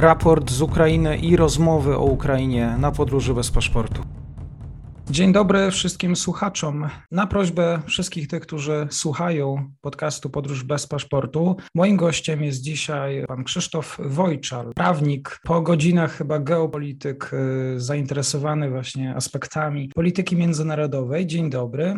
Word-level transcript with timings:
raport 0.00 0.50
z 0.50 0.62
Ukrainy 0.62 1.16
i 1.16 1.36
rozmowy 1.36 1.96
o 1.96 2.04
Ukrainie 2.04 2.76
na 2.78 2.92
podróży 2.92 3.34
bez 3.34 3.50
paszportu. 3.50 4.02
Dzień 5.10 5.32
dobry 5.32 5.70
wszystkim 5.70 6.16
słuchaczom. 6.16 6.88
Na 7.10 7.26
prośbę 7.26 7.80
wszystkich 7.86 8.28
tych, 8.28 8.42
którzy 8.42 8.86
słuchają 8.90 9.70
podcastu 9.80 10.30
Podróż 10.30 10.64
bez 10.64 10.86
paszportu, 10.86 11.56
moim 11.74 11.96
gościem 11.96 12.42
jest 12.42 12.62
dzisiaj 12.62 13.24
pan 13.28 13.44
Krzysztof 13.44 13.98
Wojczal, 14.04 14.72
prawnik, 14.74 15.38
po 15.44 15.60
godzinach 15.60 16.12
chyba 16.12 16.38
geopolityk, 16.38 17.30
y, 17.74 17.80
zainteresowany 17.80 18.70
właśnie 18.70 19.14
aspektami 19.14 19.88
polityki 19.94 20.36
międzynarodowej. 20.36 21.26
Dzień 21.26 21.50
dobry. 21.50 21.94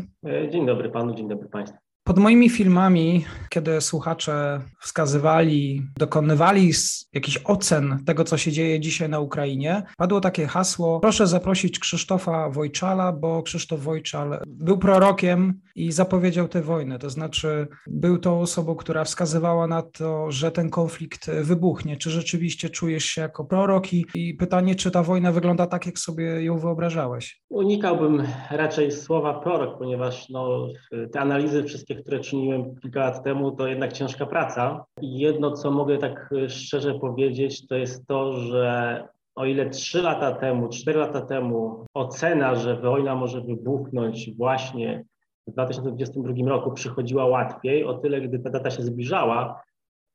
Dzień 0.51 0.67
dobry 0.67 0.91
panu, 0.91 1.14
dzień 1.14 1.29
dobry 1.29 1.48
państwu. 1.48 1.89
Pod 2.11 2.18
moimi 2.18 2.50
filmami, 2.50 3.24
kiedy 3.48 3.80
słuchacze 3.80 4.60
wskazywali, 4.80 5.86
dokonywali 5.98 6.73
jakichś 7.12 7.38
ocen 7.45 7.98
tego, 8.06 8.24
co 8.24 8.38
się 8.38 8.52
dzieje 8.52 8.80
dzisiaj 8.80 9.09
na 9.09 9.20
Ukrainie, 9.20 9.82
padło 9.96 10.20
takie 10.20 10.46
hasło: 10.46 11.01
proszę 11.01 11.27
zaprosić 11.27 11.78
Krzysztofa 11.78 12.48
Wojczala, 12.48 13.12
bo 13.12 13.42
Krzysztof 13.42 13.80
Wojczal 13.80 14.42
był 14.46 14.78
prorokiem 14.78 15.60
i 15.80 15.93
zapowiedział 15.93 16.48
tę 16.48 16.62
wojnę. 16.62 16.98
To 16.98 17.11
znaczy, 17.11 17.69
był 17.87 18.19
tą 18.19 18.41
osobą, 18.41 18.75
która 18.77 19.05
wskazywała 19.05 19.66
na 19.66 19.83
to, 19.83 20.30
że 20.30 20.52
ten 20.52 20.71
konflikt 20.71 21.30
wybuchnie. 21.30 21.97
Czy 21.97 22.11
rzeczywiście 22.11 22.71
czujesz 22.71 23.05
się 23.05 23.21
jako 23.21 23.45
prorok? 23.45 23.93
I, 23.93 24.07
i 24.15 24.35
pytanie, 24.35 24.74
czy 24.74 24.91
ta 24.91 25.02
wojna 25.02 25.33
wygląda 25.33 25.66
tak, 25.66 25.87
jak 25.87 25.98
sobie 25.98 26.45
ją 26.45 26.59
wyobrażałeś? 26.59 27.41
Unikałbym 27.48 28.23
raczej 28.51 28.93
słowa 28.93 29.41
prorok, 29.41 29.79
ponieważ 29.79 30.29
no, 30.29 30.69
te 31.12 31.21
analizy 31.21 31.65
wszystkie, 31.65 31.95
które 31.95 32.21
czyniłem 32.21 32.77
kilka 32.77 33.01
lat 33.01 33.24
temu, 33.24 33.52
to 33.52 33.66
jednak 33.66 33.93
ciężka 33.93 34.27
praca. 34.27 34.85
I 35.01 35.19
jedno, 35.19 35.52
co 35.52 35.71
mogę 35.71 35.99
tak 35.99 36.30
szczerze 36.49 36.95
powiedzieć, 36.95 37.66
to 37.66 37.74
jest 37.74 38.07
to, 38.07 38.33
że 38.33 39.04
o 39.35 39.47
ile 39.47 39.71
trzy 39.71 40.02
lata 40.02 40.32
temu, 40.32 40.69
cztery 40.69 40.99
lata 40.99 41.21
temu 41.21 41.87
ocena, 41.95 42.54
że 42.54 42.76
wojna 42.76 43.15
może 43.15 43.41
wybuchnąć 43.41 44.37
właśnie 44.37 45.04
w 45.51 45.52
2022 45.52 46.48
roku 46.48 46.73
przychodziła 46.73 47.26
łatwiej, 47.26 47.84
o 47.84 47.95
tyle 47.95 48.20
gdy 48.20 48.38
ta 48.38 48.51
data 48.51 48.70
się 48.70 48.82
zbliżała, 48.82 49.62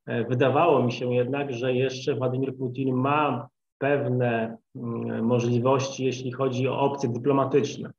e, 0.06 0.24
wydawało 0.24 0.84
mi 0.84 0.92
się 0.92 1.14
jednak, 1.14 1.54
że 1.54 1.74
jeszcze 1.74 2.16
Władimir 2.16 2.56
Putin 2.58 2.96
ma 2.96 3.48
pewne 3.78 4.58
mm, 4.76 5.26
możliwości, 5.26 6.06
jeśli 6.06 6.32
chodzi 6.32 6.68
o 6.68 6.80
opcje 6.80 7.10
dyplomatyczne. 7.10 7.92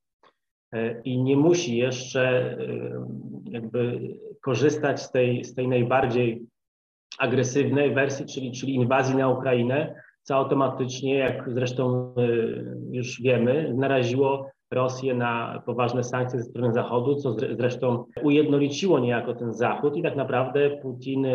E, 0.72 1.02
i 1.02 1.22
nie 1.22 1.36
musi 1.36 1.76
jeszcze 1.76 2.22
e, 2.22 2.58
jakby 3.44 4.00
korzystać 4.42 5.02
z 5.02 5.10
tej, 5.10 5.44
z 5.44 5.54
tej 5.54 5.68
najbardziej 5.68 6.46
agresywnej 7.18 7.94
wersji, 7.94 8.26
czyli, 8.26 8.52
czyli 8.52 8.74
inwazji 8.74 9.16
na 9.16 9.28
Ukrainę, 9.28 10.02
co 10.22 10.34
automatycznie, 10.34 11.14
jak 11.14 11.50
zresztą 11.50 12.14
już 12.90 13.22
wiemy, 13.22 13.74
naraziło 13.76 14.50
Rosję 14.70 15.14
na 15.14 15.62
poważne 15.66 16.04
sankcje 16.04 16.38
ze 16.38 16.44
strony 16.44 16.72
Zachodu, 16.72 17.14
co 17.14 17.36
zresztą 17.58 18.04
ujednoliciło 18.22 18.98
niejako 18.98 19.34
ten 19.34 19.52
Zachód 19.52 19.96
i 19.96 20.02
tak 20.02 20.16
naprawdę 20.16 20.70
Putin 20.70 21.26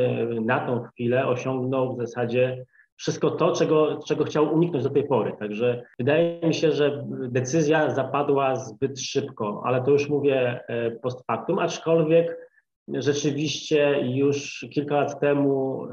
na 0.42 0.60
tą 0.60 0.84
chwilę 0.84 1.28
osiągnął 1.28 1.96
w 1.96 1.98
zasadzie 1.98 2.66
wszystko 3.02 3.32
to, 3.32 3.52
czego, 3.52 4.00
czego 4.08 4.24
chciał 4.24 4.54
uniknąć 4.54 4.84
do 4.84 4.90
tej 4.90 5.08
pory. 5.08 5.34
Także 5.40 5.84
wydaje 6.00 6.48
mi 6.48 6.54
się, 6.54 6.72
że 6.72 7.04
decyzja 7.10 7.90
zapadła 7.90 8.56
zbyt 8.56 9.00
szybko, 9.00 9.62
ale 9.66 9.84
to 9.84 9.92
już 9.92 10.10
mówię 10.10 10.64
e, 10.68 10.92
post 10.92 11.26
factum, 11.28 11.60
aczkolwiek 11.60 12.51
rzeczywiście 12.94 14.02
już 14.02 14.66
kilka 14.74 14.96
lat 14.96 15.20
temu 15.20 15.88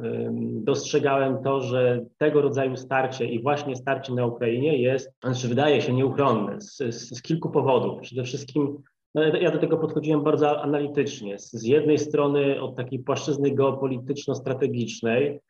dostrzegałem 0.51 1.43
to, 1.43 1.61
że 1.61 2.05
tego 2.19 2.43
rodzaju 2.43 2.77
starcie 2.77 3.25
i 3.25 3.43
właśnie 3.43 3.77
starcie 3.77 4.15
na 4.15 4.27
Ukrainie 4.27 4.79
jest, 4.79 5.11
znaczy 5.25 5.49
wydaje 5.49 5.83
się 5.83 5.93
nieuchronne 5.93 6.61
z, 6.61 6.77
z, 6.77 7.17
z 7.17 7.23
kilku 7.23 7.51
powodów. 7.51 8.01
Przede 8.01 8.25
wszystkim 8.25 8.83
no 9.15 9.25
ja 9.25 9.51
do 9.51 9.59
tego 9.59 9.77
podchodziłem 9.77 10.23
bardzo 10.23 10.63
analitycznie. 10.63 11.39
Z 11.39 11.63
jednej 11.63 11.99
strony 11.99 12.61
od 12.61 12.77
takiej 12.77 12.99
płaszczyzny 12.99 13.51
geopolityczno-strategicznej, 13.51 15.41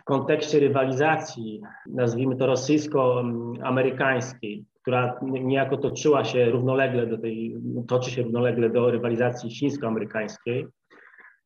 w 0.00 0.04
kontekście 0.04 0.60
rywalizacji, 0.60 1.60
nazwijmy 1.86 2.36
to 2.36 2.46
rosyjsko-amerykańskiej, 2.46 4.64
która 4.88 5.20
niejako 5.22 5.76
toczyła 5.76 6.24
się 6.24 6.50
równolegle 6.50 7.06
do 7.06 7.18
tej, 7.18 7.56
toczy 7.88 8.10
się 8.10 8.22
równolegle 8.22 8.70
do 8.70 8.90
rywalizacji 8.90 9.50
chińsko-amerykańskiej, 9.50 10.66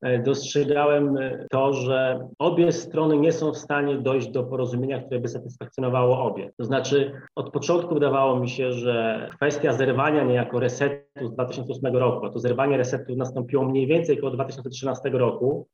e, 0.02 0.18
dostrzegałem 0.18 1.18
to, 1.50 1.72
że 1.72 2.28
obie 2.38 2.72
strony 2.72 3.16
nie 3.16 3.32
są 3.32 3.52
w 3.52 3.58
stanie 3.58 3.98
dojść 3.98 4.28
do 4.28 4.42
porozumienia, 4.42 5.02
które 5.02 5.20
by 5.20 5.28
satysfakcjonowało 5.28 6.24
obie. 6.24 6.50
To 6.58 6.64
znaczy, 6.64 7.12
od 7.36 7.50
początku 7.50 7.94
wydawało 7.94 8.40
mi 8.40 8.48
się, 8.48 8.72
że 8.72 9.28
kwestia 9.36 9.72
zerwania 9.72 10.24
niejako 10.24 10.60
resetu 10.60 11.28
z 11.28 11.32
2008 11.32 11.96
roku, 11.96 12.26
a 12.26 12.30
to 12.30 12.38
zerwanie 12.38 12.76
resetu 12.76 13.16
nastąpiło 13.16 13.64
mniej 13.64 13.86
więcej 13.86 14.18
około 14.18 14.32
2013 14.32 15.08
roku, 15.08 15.68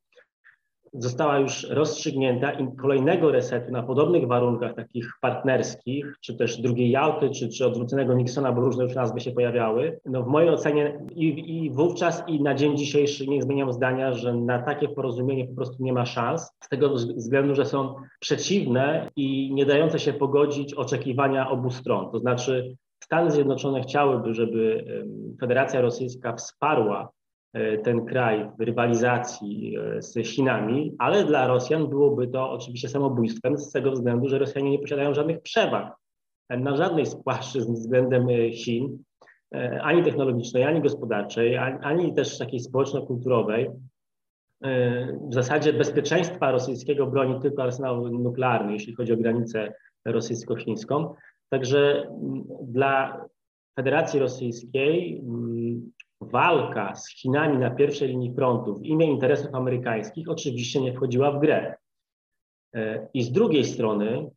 została 0.93 1.39
już 1.39 1.67
rozstrzygnięta 1.71 2.53
i 2.53 2.77
kolejnego 2.77 3.33
resetu 3.33 3.73
na 3.73 3.83
podobnych 3.83 4.27
warunkach 4.27 4.75
takich 4.75 5.13
partnerskich, 5.21 6.17
czy 6.21 6.37
też 6.37 6.61
drugiej 6.61 6.91
Jałty, 6.91 7.31
czy, 7.31 7.49
czy 7.49 7.67
odwróconego 7.67 8.15
Nixona, 8.15 8.53
bo 8.53 8.61
różne 8.61 8.85
już 8.85 8.95
nazwy 8.95 9.21
się 9.21 9.33
pojawiały, 9.33 10.01
no 10.05 10.23
w 10.23 10.27
mojej 10.27 10.51
ocenie 10.51 11.01
i, 11.15 11.57
i 11.57 11.71
wówczas 11.71 12.25
i 12.27 12.43
na 12.43 12.55
dzień 12.55 12.77
dzisiejszy 12.77 13.27
nie 13.27 13.43
zmieniam 13.43 13.73
zdania, 13.73 14.13
że 14.13 14.35
na 14.35 14.63
takie 14.63 14.89
porozumienie 14.89 15.47
po 15.47 15.55
prostu 15.55 15.83
nie 15.83 15.93
ma 15.93 16.07
szans, 16.07 16.53
z 16.65 16.69
tego 16.69 16.95
względu, 16.95 17.55
że 17.55 17.65
są 17.65 17.95
przeciwne 18.21 19.11
i 19.17 19.55
nie 19.55 19.67
dające 19.67 19.99
się 19.99 20.13
pogodzić 20.13 20.75
oczekiwania 20.75 21.51
obu 21.51 21.71
stron. 21.71 22.11
To 22.13 22.19
znaczy 22.19 22.77
Stany 23.05 23.31
Zjednoczone 23.31 23.83
chciałyby, 23.83 24.35
żeby 24.35 24.85
Federacja 25.41 25.81
Rosyjska 25.81 26.33
wsparła 26.33 27.11
ten 27.85 28.05
kraj 28.05 28.51
w 28.59 28.61
rywalizacji 28.61 29.77
e, 29.77 30.03
z 30.03 30.15
Chinami, 30.15 30.95
ale 30.99 31.25
dla 31.25 31.47
Rosjan 31.47 31.89
byłoby 31.89 32.29
to 32.29 32.51
oczywiście 32.51 32.89
samobójstwem 32.89 33.59
z 33.59 33.73
tego 33.73 33.93
względu, 33.93 34.29
że 34.29 34.39
Rosjanie 34.39 34.71
nie 34.71 34.79
posiadają 34.79 35.15
żadnych 35.15 35.43
przewag 35.43 35.97
na 36.51 36.77
żadnej 36.77 37.07
z 37.07 37.17
płaszczyzn 37.17 37.75
względem 37.75 38.29
e, 38.29 38.51
Chin, 38.51 38.99
ani 39.83 40.03
technologicznej, 40.03 40.65
ani 40.65 40.81
gospodarczej, 40.81 41.57
ani 41.57 42.15
też 42.15 42.39
takiej 42.39 42.61
społeczno-kulturowej. 42.61 43.71
W 45.31 45.35
zasadzie 45.35 45.73
bezpieczeństwa 45.73 46.51
rosyjskiego 46.51 47.07
broni 47.07 47.41
tylko 47.41 47.63
arsenał 47.63 48.09
nuklearny, 48.09 48.73
jeśli 48.73 48.95
chodzi 48.95 49.13
o 49.13 49.17
granicę 49.17 49.73
rosyjsko-chińską. 50.05 51.15
Także 51.49 52.11
dla 52.63 53.25
Federacji 53.77 54.21
Rosyjskiej 54.21 55.23
walka 56.21 56.95
z 56.95 57.09
Chinami 57.09 57.59
na 57.59 57.71
pierwszej 57.71 58.09
linii 58.09 58.35
frontu 58.35 58.75
w 58.75 58.85
imię 58.85 59.07
interesów 59.07 59.55
amerykańskich 59.55 60.29
oczywiście 60.29 60.81
nie 60.81 60.93
wchodziła 60.93 61.33
w 61.33 61.41
grę. 61.41 61.75
E, 62.75 63.09
I 63.15 63.23
z 63.23 63.33
drugiej 63.33 63.65
strony 63.65 64.31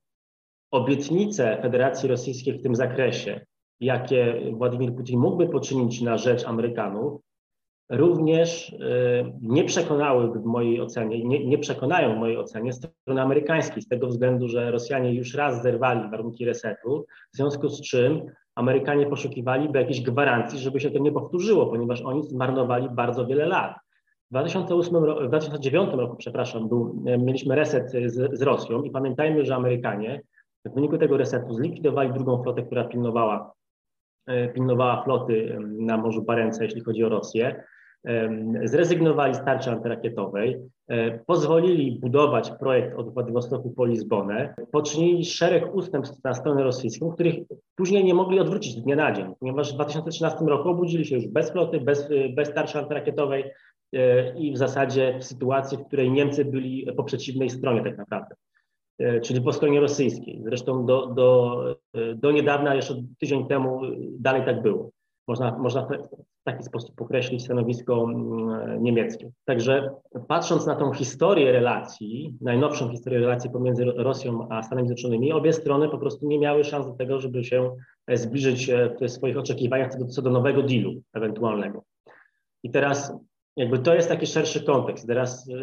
obietnice 0.72 1.62
Federacji 1.62 2.10
Rosyjskiej 2.10 2.60
w 2.60 2.64
tym 2.64 2.76
zakresie, 2.76 3.46
jakie 3.80 4.42
Władimir 4.52 4.96
Putin 4.96 5.20
mógłby 5.20 5.50
poczynić 5.50 6.02
na 6.02 6.18
rzecz 6.18 6.48
Amerykanów, 6.48 7.22
również 7.90 8.74
e, 8.74 9.34
nie 9.42 9.64
przekonałyby 9.64 10.40
w 10.40 10.46
mojej 10.46 10.82
ocenie, 10.82 11.24
nie, 11.24 11.46
nie 11.46 11.58
przekonają 11.58 12.16
w 12.16 12.20
mojej 12.20 12.38
ocenie 12.38 12.74
strony 12.74 13.22
amerykańskiej, 13.22 13.82
z 13.82 13.88
tego 13.88 14.08
względu, 14.08 14.48
że 14.48 14.72
Rosjanie 14.72 15.14
już 15.14 15.34
raz 15.34 15.62
zerwali 15.62 16.12
warunki 16.12 16.46
resetu, 16.46 17.06
w 17.34 17.38
związku 17.38 17.70
z 17.70 17.82
czym 17.82 18.22
Amerykanie 18.62 19.06
poszukiwaliby 19.06 19.80
jakiejś 19.80 20.02
gwarancji, 20.02 20.60
żeby 20.60 20.80
się 20.80 20.92
to 20.92 21.00
nie 21.00 21.12
powtórzyło, 21.12 21.66
ponieważ 21.66 22.02
oni 22.02 22.24
zmarnowali 22.24 22.90
bardzo 22.90 23.26
wiele 23.26 23.46
lat. 23.46 23.76
W 24.28 24.32
2008, 24.32 24.96
w 25.26 25.28
2009 25.28 25.90
roku, 25.94 26.16
przepraszam, 26.16 26.70
był, 26.70 27.04
e, 27.06 27.18
mieliśmy 27.18 27.56
reset 27.56 27.92
z, 27.92 28.40
z 28.40 28.42
Rosją 28.42 28.84
i 28.84 28.92
pamiętajmy, 28.92 29.46
że 29.46 29.56
Amerykanie 29.56 30.22
w 30.66 30.74
wyniku 30.74 30.98
tego 30.98 31.18
resetu 31.18 31.54
zlikwidowali 31.54 32.14
drugą 32.14 32.44
flotę, 32.44 32.64
która 32.64 32.84
pilnowała, 32.84 33.54
e, 34.28 34.50
pilnowała 34.50 35.04
floty 35.04 35.58
na 35.62 35.98
Morzu 35.98 36.22
Barentsa, 36.22 36.64
jeśli 36.64 36.82
chodzi 36.82 37.04
o 37.04 37.10
Rosję 37.10 37.64
zrezygnowali 38.64 39.36
z 39.36 39.46
tarczy 39.46 39.72
antyrakietowej, 39.72 40.58
pozwolili 41.28 42.00
budować 42.00 42.52
projekt 42.60 42.98
od 42.98 43.14
Władywostoku 43.14 43.70
po 43.70 43.86
Lizbonę, 43.86 44.54
poczynili 44.72 45.26
szereg 45.26 45.76
ustępstw 45.76 46.24
na 46.24 46.34
stronę 46.34 46.64
rosyjską, 46.64 47.12
których 47.12 47.36
później 47.76 48.04
nie 48.04 48.14
mogli 48.14 48.40
odwrócić 48.40 48.74
z 48.74 48.84
dnia 48.84 48.96
na 48.96 49.12
dzień, 49.12 49.34
ponieważ 49.40 49.72
w 49.72 49.76
2013 49.76 50.40
roku 50.46 50.70
obudzili 50.70 51.06
się 51.06 51.16
już 51.16 51.28
bez 51.28 51.52
floty, 51.52 51.82
bez, 51.82 52.10
bez 52.36 52.54
tarczy 52.54 52.80
antyrakietowej 52.80 53.44
i 54.36 54.54
w 54.54 54.58
zasadzie 54.58 55.18
w 55.20 55.24
sytuacji, 55.24 55.78
w 55.78 55.86
której 55.86 56.12
Niemcy 56.12 56.46
byli 56.46 56.88
po 56.98 57.04
przeciwnej 57.04 57.50
stronie 57.50 57.84
tak 57.84 57.98
naprawdę 57.98 58.36
czyli 59.24 59.42
po 59.42 59.54
stronie 59.54 59.80
rosyjskiej. 59.80 60.42
Zresztą 60.44 60.86
do, 60.86 61.08
do, 61.08 61.64
do 62.16 62.32
niedawna, 62.32 62.76
jeszcze 62.76 63.04
tydzień 63.20 63.48
temu, 63.48 63.82
dalej 64.20 64.46
tak 64.46 64.62
było. 64.62 64.92
Można, 65.28 65.58
można 65.58 65.88
w 66.42 66.44
taki 66.44 66.64
sposób 66.64 67.02
określić 67.02 67.44
stanowisko 67.44 68.04
mm, 68.04 68.84
niemieckie. 68.84 69.32
Także 69.46 69.90
patrząc 70.28 70.66
na 70.66 70.76
tą 70.76 70.94
historię 70.94 71.52
relacji, 71.52 72.38
najnowszą 72.42 72.90
historię 72.90 73.20
relacji 73.20 73.50
pomiędzy 73.50 73.86
Rosją 73.86 74.48
a 74.50 74.64
Stanami 74.64 74.88
Zjednoczonymi, 74.88 75.34
obie 75.34 75.54
strony 75.54 75.90
po 75.90 75.98
prostu 75.98 76.28
nie 76.28 76.40
miały 76.40 76.64
szans 76.64 76.88
do 76.88 76.94
tego, 76.94 77.20
żeby 77.20 77.44
się 77.44 77.76
e, 78.08 78.18
zbliżyć 78.18 78.70
e, 78.70 78.96
w 79.02 79.12
swoich 79.12 79.38
oczekiwaniach 79.38 79.92
co 79.94 80.00
do, 80.00 80.06
co 80.06 80.22
do 80.22 80.30
nowego 80.30 80.64
dealu 80.64 81.02
ewentualnego. 81.14 81.84
I 82.64 82.72
teraz 82.72 83.14
jakby 83.56 83.80
to 83.80 83.96
jest 83.96 84.10
taki 84.10 84.28
szerszy 84.28 84.64
kontekst. 84.64 85.08
Teraz, 85.08 85.50
e, 85.50 85.54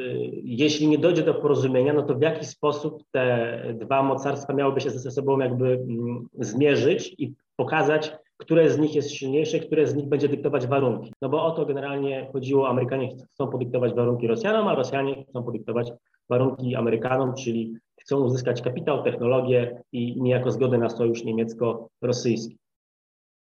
jeśli 0.43 0.89
nie 0.89 0.99
dojdzie 0.99 1.23
do 1.23 1.35
porozumienia, 1.35 1.93
no 1.93 2.03
to 2.03 2.15
w 2.15 2.23
jaki 2.23 2.47
sposób 2.47 3.03
te 3.11 3.63
dwa 3.75 4.03
mocarstwa 4.03 4.53
miałyby 4.53 4.81
się 4.81 4.91
ze 4.91 5.11
sobą 5.11 5.39
jakby 5.39 5.67
mm, 5.67 6.29
zmierzyć 6.39 7.15
i 7.19 7.35
pokazać, 7.57 8.13
które 8.39 8.71
z 8.71 8.79
nich 8.79 8.95
jest 8.95 9.11
silniejsze, 9.11 9.59
które 9.59 9.87
z 9.87 9.95
nich 9.95 10.09
będzie 10.09 10.29
dyktować 10.29 10.67
warunki. 10.67 11.13
No 11.23 11.29
bo 11.29 11.45
o 11.45 11.51
to 11.51 11.67
generalnie 11.67 12.29
chodziło, 12.33 12.69
Amerykanie 12.69 13.09
chcą 13.35 13.49
podyktować 13.49 13.95
warunki 13.95 14.27
Rosjanom, 14.27 14.69
a 14.69 14.75
Rosjanie 14.75 15.25
chcą 15.31 15.43
podyktować 15.43 15.93
warunki 16.31 16.77
Amerykanom, 16.77 17.35
czyli 17.35 17.75
chcą 18.01 18.21
uzyskać 18.21 18.63
kapitał, 18.63 19.03
technologię 19.03 19.83
i 19.93 20.23
niejako 20.23 20.51
zgodę 20.51 20.79
na 20.79 20.91
sojusz 20.91 21.25
niemiecko-rosyjski. 21.25 22.57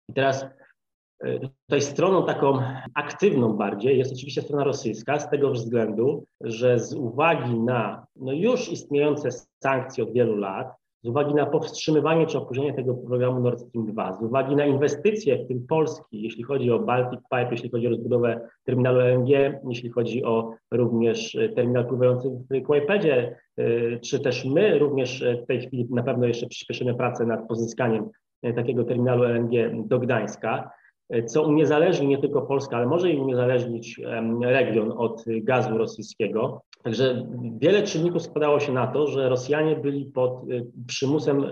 I 0.09 0.13
teraz 0.13 0.47
e, 1.25 1.39
Tutaj 1.67 1.83
stroną 1.83 2.27
taką 2.27 2.59
aktywną 2.95 3.53
bardziej 3.53 3.99
jest 3.99 4.13
oczywiście 4.13 4.43
strona 4.43 4.65
rosyjska, 4.65 5.21
z 5.21 5.31
tego 5.31 5.51
względu, 5.51 6.25
że 6.41 6.79
z 6.79 6.95
uwagi 6.95 7.55
na 7.55 8.07
no 8.17 8.33
już 8.33 8.69
istniejące 8.69 9.29
sankcje 9.63 10.05
od 10.05 10.13
wielu 10.13 10.37
lat, 10.37 10.73
z 11.03 11.09
uwagi 11.09 11.35
na 11.35 11.47
powstrzymywanie 11.47 12.27
czy 12.27 12.39
opóźnienie 12.39 12.75
tego 12.75 12.95
programu 12.95 13.41
Nord 13.41 13.61
Stream 13.61 13.87
2, 13.87 14.13
z 14.13 14.23
uwagi 14.23 14.57
na 14.57 14.67
inwestycje, 14.67 15.45
w 15.45 15.49
tym 15.49 15.67
Polski, 15.67 16.23
jeśli 16.23 16.43
chodzi 16.43 16.71
o 16.71 16.79
Baltic 16.79 17.21
Pipe, 17.21 17.49
jeśli 17.51 17.71
chodzi 17.71 17.87
o 17.87 17.91
rozbudowę 17.91 18.49
terminalu 18.65 19.01
LNG, 19.01 19.61
jeśli 19.69 19.91
chodzi 19.91 20.25
o 20.25 20.55
również 20.71 21.35
e, 21.35 21.49
terminal 21.49 21.87
pływający 21.87 22.29
w 22.51 22.63
Kłajpedzie, 22.63 23.37
e, 23.57 23.99
czy 23.99 24.21
też 24.21 24.45
my 24.45 24.79
również 24.79 25.23
e, 25.23 25.37
w 25.37 25.47
tej 25.47 25.61
chwili 25.61 25.87
na 25.91 26.03
pewno 26.03 26.27
jeszcze 26.27 26.47
przyspieszymy 26.47 26.95
pracę 26.95 27.27
nad 27.27 27.49
pozyskaniem 27.49 28.11
takiego 28.57 28.85
terminalu 28.85 29.25
LNG 29.25 29.87
do 29.87 29.99
Gdańska 29.99 30.71
co 31.27 31.43
uniezależni 31.43 32.07
nie 32.07 32.19
tylko 32.19 32.43
Polskę, 32.43 32.77
ale 32.77 32.87
może 32.87 33.11
i 33.11 33.19
uniezależnić 33.19 34.01
region 34.43 34.93
od 34.97 35.25
gazu 35.27 35.79
rosyjskiego. 35.79 36.63
Także 36.87 37.27
wiele 37.59 37.83
czynników 37.83 38.23
składało 38.23 38.61
się 38.61 38.73
na 38.73 38.87
to, 38.87 39.07
że 39.07 39.29
Rosjanie 39.29 39.77
byli 39.77 40.05
pod 40.05 40.51
y, 40.51 40.67
przymusem 40.87 41.45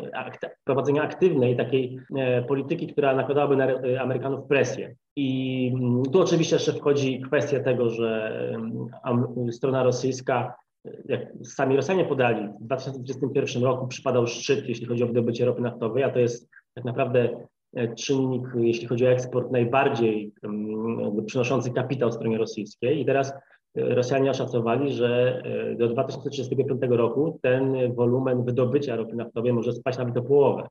prowadzenia 0.64 1.02
aktywnej 1.02 1.56
takiej 1.56 1.98
e, 2.16 2.42
polityki, 2.42 2.86
która 2.86 3.14
nakładałaby 3.14 3.56
na 3.56 3.66
e, 3.66 4.00
Amerykanów 4.00 4.46
presję. 4.48 4.94
I 5.16 5.70
mm, 5.74 6.02
tu 6.02 6.20
oczywiście 6.20 6.56
jeszcze 6.56 6.72
wchodzi 6.72 7.20
kwestia 7.20 7.60
tego, 7.60 7.90
że 7.90 8.40
strona 9.50 9.82
rosyjska, 9.82 10.54
jak 11.04 11.20
sami 11.42 11.76
Rosjanie 11.76 12.04
podali, 12.04 12.48
w 12.60 12.64
2021 12.64 13.62
roku 13.62 13.86
przypadał 13.86 14.26
szczyt, 14.26 14.68
jeśli 14.68 14.86
chodzi 14.86 15.04
o 15.04 15.06
wydobycie 15.06 15.44
ropy 15.44 15.62
naftowej, 15.62 16.02
a 16.02 16.10
to 16.10 16.18
jest 16.18 16.50
tak 16.74 16.84
naprawdę 16.84 17.20
e, 17.20 17.46
czynnik, 17.96 18.42
jeśli 18.56 18.86
chodzi 18.86 19.06
o 19.06 19.10
eksport, 19.10 19.50
najbardziej 19.50 20.32
przynoszący 21.26 21.70
kapitał 21.70 22.12
stronie 22.12 22.38
rosyjskiej. 22.38 23.00
I 23.00 23.04
teraz 23.04 23.32
Rosjanie 23.76 24.30
oszacowali, 24.30 24.92
że 24.92 25.42
e, 25.44 25.74
do 25.74 25.88
2035 25.88 26.80
roku 26.88 27.38
ten 27.42 27.94
wolumen 27.94 28.44
wydobycia 28.44 28.96
ropy 28.96 29.16
naftowej 29.16 29.52
może 29.52 29.72
spaść 29.72 29.98
nawet 29.98 30.14
do 30.14 30.22
połowy. 30.22 30.62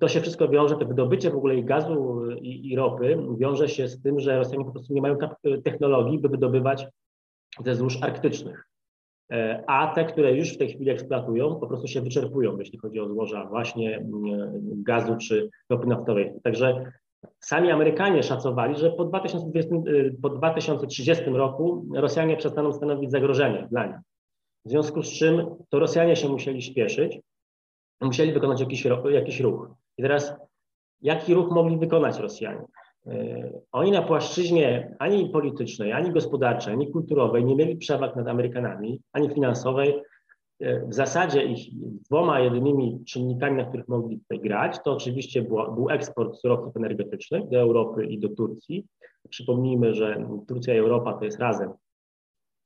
to 0.00 0.08
się 0.08 0.20
wszystko 0.20 0.48
wiąże, 0.48 0.76
to 0.76 0.86
wydobycie 0.86 1.30
w 1.30 1.36
ogóle 1.36 1.56
i 1.56 1.64
gazu 1.64 2.24
i, 2.40 2.72
i 2.72 2.76
ropy 2.76 3.18
wiąże 3.38 3.68
się 3.68 3.88
z 3.88 4.02
tym, 4.02 4.20
że 4.20 4.38
Rosjanie 4.38 4.64
po 4.64 4.72
prostu 4.72 4.94
nie 4.94 5.02
mają 5.02 5.16
technologii, 5.64 6.18
by 6.18 6.28
wydobywać 6.28 6.86
ze 7.64 7.74
złóż 7.74 7.98
arktycznych. 8.02 8.69
E, 9.30 9.64
a 9.66 9.86
te, 9.94 10.04
które 10.04 10.32
już 10.32 10.54
w 10.54 10.58
tej 10.58 10.68
chwili 10.68 10.90
eksploatują, 10.90 11.56
po 11.56 11.66
prostu 11.66 11.86
się 11.86 12.00
wyczerpują, 12.00 12.58
jeśli 12.58 12.78
chodzi 12.78 13.00
o 13.00 13.08
złoża 13.08 13.46
właśnie 13.46 14.06
gazu 14.62 15.16
czy 15.16 15.50
ropy 15.70 15.86
naftowej. 15.86 16.32
Także 16.42 16.92
Sami 17.40 17.70
Amerykanie 17.70 18.22
szacowali, 18.22 18.76
że 18.76 18.90
po, 18.90 19.04
2020, 19.04 19.74
y, 19.88 20.16
po 20.22 20.30
2030 20.30 21.24
roku 21.24 21.86
Rosjanie 21.94 22.36
przestaną 22.36 22.72
stanowić 22.72 23.10
zagrożenie 23.10 23.68
dla 23.70 23.86
nich. 23.86 23.96
W 24.64 24.70
związku 24.70 25.02
z 25.02 25.10
czym 25.10 25.46
to 25.68 25.78
Rosjanie 25.78 26.16
się 26.16 26.28
musieli 26.28 26.62
śpieszyć, 26.62 27.20
musieli 28.00 28.32
wykonać 28.32 28.60
jakiś, 28.60 28.86
jakiś 29.10 29.40
ruch. 29.40 29.68
I 29.98 30.02
teraz 30.02 30.34
jaki 31.02 31.34
ruch 31.34 31.50
mogli 31.50 31.78
wykonać 31.78 32.18
Rosjanie? 32.18 32.64
Y, 33.06 33.62
oni 33.72 33.90
na 33.90 34.02
płaszczyźnie 34.02 34.96
ani 34.98 35.30
politycznej, 35.30 35.92
ani 35.92 36.10
gospodarczej, 36.10 36.72
ani 36.72 36.92
kulturowej 36.92 37.44
nie 37.44 37.56
mieli 37.56 37.76
przewag 37.76 38.16
nad 38.16 38.28
Amerykanami, 38.28 39.00
ani 39.12 39.34
finansowej, 39.34 40.02
E, 40.60 40.86
w 40.86 40.94
zasadzie 40.94 41.44
ich 41.44 41.74
dwoma 42.10 42.40
jedynymi 42.40 43.04
czynnikami, 43.04 43.56
na 43.56 43.64
których 43.64 43.88
mogli 43.88 44.18
tutaj 44.18 44.40
grać, 44.40 44.78
to 44.84 44.92
oczywiście 44.92 45.42
był 45.42 45.90
eksport 45.90 46.36
surowców 46.36 46.76
energetycznych 46.76 47.48
do 47.48 47.60
Europy 47.60 48.06
i 48.06 48.18
do 48.18 48.28
Turcji. 48.28 48.86
Przypomnijmy, 49.28 49.94
że 49.94 50.26
Turcja 50.48 50.74
i 50.74 50.78
Europa 50.78 51.12
to 51.12 51.24
jest 51.24 51.38
razem 51.38 51.70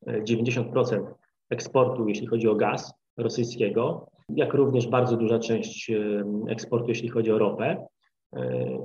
90% 0.07 0.95
e, 0.95 1.15
eksportu, 1.51 2.09
jeśli 2.09 2.27
chodzi 2.27 2.49
o 2.49 2.55
gaz 2.55 2.95
rosyjskiego, 3.17 4.07
jak 4.29 4.55
również 4.55 4.87
bardzo 4.87 5.17
duża 5.17 5.39
część 5.39 5.91
e, 5.91 6.25
eksportu, 6.49 6.89
jeśli 6.89 7.09
chodzi 7.09 7.33
o 7.33 7.39
ropę. 7.39 7.87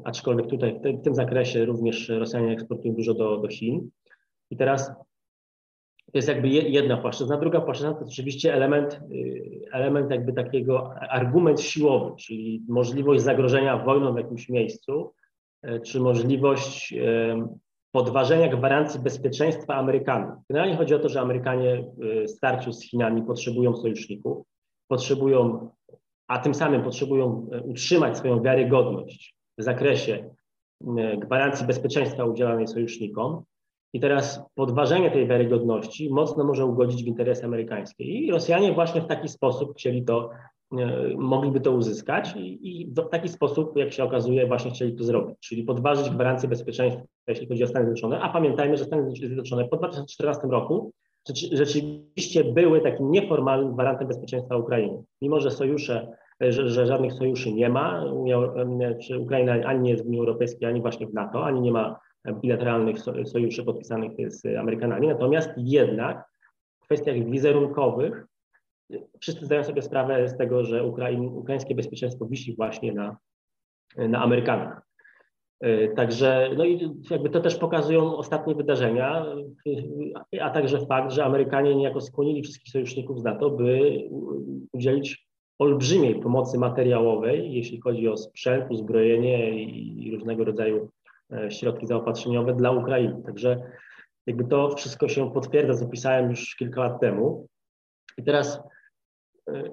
Aczkolwiek 0.04 0.48
tutaj 0.48 0.80
w 1.00 1.04
tym 1.04 1.16
zakresie 1.16 1.66
również 1.66 2.10
Rosjanie 2.10 2.52
eksportują 2.52 2.96
dużo 2.96 3.14
do, 3.14 3.38
do 3.38 3.48
Chin. 3.48 3.90
I 4.52 4.58
teraz 4.58 4.92
to 6.12 6.18
jest 6.18 6.28
jakby 6.28 6.48
jedna 6.50 6.98
płaszczyzna. 6.98 7.38
Druga 7.38 7.62
płaszczyzna 7.62 7.94
to 7.94 8.06
oczywiście 8.06 8.54
element, 8.54 9.02
y, 9.12 9.62
element 9.72 10.12
jakby 10.12 10.34
takiego 10.34 10.94
argument 10.94 11.62
siłowy, 11.62 12.16
czyli 12.18 12.64
możliwość 12.68 13.22
zagrożenia 13.22 13.78
wojną 13.78 14.14
w 14.14 14.18
jakimś 14.18 14.50
miejscu, 14.50 15.14
y, 15.66 15.80
czy 15.80 16.00
możliwość 16.00 16.94
y, 16.94 16.98
podważenia 17.92 18.48
gwarancji 18.48 19.00
bezpieczeństwa 19.00 19.76
Amerykanów. 19.76 20.36
Generalnie 20.50 20.78
chodzi 20.78 20.96
o 20.96 21.00
to, 21.00 21.10
że 21.10 21.22
Amerykanie 21.22 21.86
w 21.98 22.30
starciu 22.30 22.74
z 22.74 22.84
Chinami 22.84 23.24
potrzebują 23.24 23.76
sojuszników, 23.76 24.48
potrzebują, 24.88 25.70
a 26.28 26.40
tym 26.40 26.54
samym 26.54 26.84
potrzebują 26.84 27.50
utrzymać 27.66 28.18
swoją 28.18 28.42
wiarygodność 28.42 29.39
w 29.60 29.64
zakresie 29.64 30.30
gwarancji 31.18 31.68
bezpieczeństwa 31.68 32.26
udzielanej 32.26 32.68
sojusznikom. 32.68 33.44
I 33.94 34.00
teraz 34.00 34.42
podważenie 34.56 35.12
tej 35.12 35.28
wiarygodności 35.28 36.10
mocno 36.14 36.44
może 36.44 36.66
ugodzić 36.66 37.04
w 37.04 37.08
interesy 37.08 37.46
amerykańskie. 37.46 38.04
I 38.04 38.32
Rosjanie 38.32 38.74
właśnie 38.74 39.02
w 39.02 39.08
taki 39.08 39.30
sposób 39.30 39.74
chcieli 39.78 40.04
to, 40.04 40.30
e, 40.78 41.08
mogliby 41.18 41.62
to 41.62 41.72
uzyskać 41.72 42.36
i, 42.36 42.82
i 42.82 42.88
w 42.88 43.10
taki 43.10 43.30
sposób, 43.30 43.78
jak 43.78 43.94
się 43.94 44.04
okazuje, 44.04 44.48
właśnie 44.48 44.72
chcieli 44.72 44.96
to 44.96 45.04
zrobić, 45.04 45.38
czyli 45.40 45.64
podważyć 45.64 46.10
gwarancję 46.10 46.50
bezpieczeństwa, 46.50 47.04
jeśli 47.28 47.48
chodzi 47.48 47.64
o 47.64 47.68
Stany 47.68 47.86
Zjednoczone. 47.86 48.22
A 48.22 48.30
pamiętajmy, 48.30 48.78
że 48.78 48.86
Stany 48.86 49.12
Zjednoczone 49.12 49.68
po 49.68 49.78
2014 49.78 50.48
roku 50.48 50.92
rzeczywiście 51.52 52.44
były 52.44 52.82
takim 52.82 53.12
nieformalnym 53.12 53.74
gwarantem 53.74 54.08
bezpieczeństwa 54.08 54.58
Ukrainy. 54.58 55.04
Mimo, 55.22 55.40
że 55.40 55.52
sojusze, 55.52 56.18
że, 56.42 56.70
że, 56.70 56.88
żadnych 56.88 57.14
sojuszy 57.14 57.54
nie 57.54 57.70
ma, 57.70 58.04
Unia, 58.06 58.38
czy 59.02 59.20
Ukraina 59.20 59.54
ani 59.54 59.80
nie 59.80 59.92
jest 59.92 60.04
w 60.04 60.08
Unii 60.08 60.20
Europejskiej, 60.20 60.70
ani 60.70 60.82
właśnie 60.82 61.08
w 61.08 61.14
NATO, 61.14 61.46
ani 61.46 61.62
nie 61.62 61.72
ma 61.72 62.00
bilateralnych 62.42 62.96
sojuszy 63.26 63.64
podpisanych 63.64 64.12
z 64.28 64.46
Amerykanami. 64.58 65.08
Natomiast 65.08 65.50
jednak 65.58 66.24
w 66.82 66.86
kwestiach 66.86 67.16
wizerunkowych 67.16 68.26
wszyscy 69.20 69.46
zdają 69.46 69.64
sobie 69.64 69.82
sprawę 69.82 70.28
z 70.28 70.38
tego, 70.38 70.64
że 70.64 70.84
Ukrain, 70.84 71.26
ukraińskie 71.26 71.76
bezpieczeństwo 71.76 72.26
wisi 72.26 72.56
właśnie 72.56 72.94
na, 72.94 73.18
na 73.98 74.22
Amerykanach. 74.22 74.82
Także 75.96 76.50
no 76.58 76.66
i 76.66 76.92
jakby 77.10 77.30
to 77.30 77.40
też 77.40 77.56
pokazują 77.56 78.18
ostatnie 78.18 78.56
wydarzenia, 78.56 79.26
a 80.42 80.50
także 80.50 80.86
fakt, 80.86 81.12
że 81.12 81.26
Amerykanie 81.26 81.76
niejako 81.76 82.02
skłonili 82.02 82.44
wszystkich 82.44 82.72
sojuszników 82.72 83.20
z 83.20 83.24
NATO, 83.24 83.50
by 83.50 84.02
udzielić 84.74 85.29
olbrzymiej 85.60 86.20
pomocy 86.20 86.58
materiałowej, 86.58 87.54
jeśli 87.54 87.82
chodzi 87.82 88.08
o 88.08 88.18
sprzęt, 88.18 88.72
uzbrojenie 88.72 89.64
i 89.64 90.12
różnego 90.12 90.44
rodzaju 90.44 90.90
E, 91.34 91.52
środki 91.52 91.88
zaopatrzeniowe 91.88 92.54
dla 92.54 92.72
Ukrainy. 92.72 93.22
Także 93.26 93.72
jakby 94.28 94.46
to 94.46 94.76
wszystko 94.76 95.10
się 95.10 95.32
potwierdza, 95.32 95.74
co 95.74 95.88
pisałem 95.88 96.30
już 96.30 96.56
kilka 96.56 96.82
lat 96.82 97.00
temu. 97.02 97.48
I 98.18 98.24
teraz 98.24 98.62
e, 99.50 99.64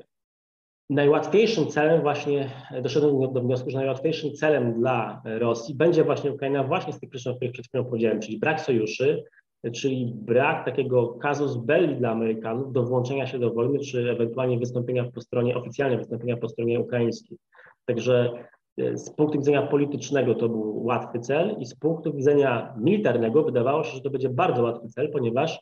najłatwiejszym 0.90 1.66
celem 1.66 2.02
właśnie, 2.02 2.50
doszedłem 2.82 3.32
do 3.32 3.40
wniosku, 3.40 3.70
że 3.70 3.78
najłatwiejszym 3.78 4.32
celem 4.32 4.80
dla 4.80 5.22
Rosji 5.24 5.74
będzie 5.74 6.04
właśnie 6.04 6.32
Ukraina 6.32 6.64
właśnie 6.64 6.92
z 6.92 7.00
tych 7.00 7.10
przyczyn, 7.10 7.32
o 7.32 7.36
których 7.36 7.52
przed 7.52 7.66
chwilą 7.66 7.84
powiedziałem, 7.84 8.20
czyli 8.20 8.38
brak 8.38 8.60
sojuszy, 8.60 9.24
czyli 9.72 10.12
brak 10.14 10.64
takiego 10.64 11.08
kazus 11.08 11.56
belli 11.56 11.96
dla 11.96 12.10
Amerykanów 12.10 12.72
do 12.72 12.82
włączenia 12.82 13.26
się 13.26 13.38
do 13.38 13.50
wojny, 13.50 13.78
czy 13.78 14.10
ewentualnie 14.10 14.58
wystąpienia 14.58 15.04
po 15.14 15.20
stronie, 15.20 15.56
oficjalnie 15.56 15.98
wystąpienia 15.98 16.36
po 16.36 16.48
stronie 16.48 16.80
ukraińskiej. 16.80 17.38
Także 17.84 18.30
z 18.94 19.10
punktu 19.10 19.38
widzenia 19.38 19.62
politycznego 19.62 20.34
to 20.34 20.48
był 20.48 20.84
łatwy 20.84 21.20
cel 21.20 21.56
i 21.58 21.66
z 21.66 21.74
punktu 21.74 22.12
widzenia 22.12 22.74
militarnego 22.78 23.42
wydawało 23.42 23.84
się, 23.84 23.96
że 23.96 24.00
to 24.00 24.10
będzie 24.10 24.28
bardzo 24.28 24.62
łatwy 24.62 24.88
cel, 24.88 25.10
ponieważ 25.12 25.58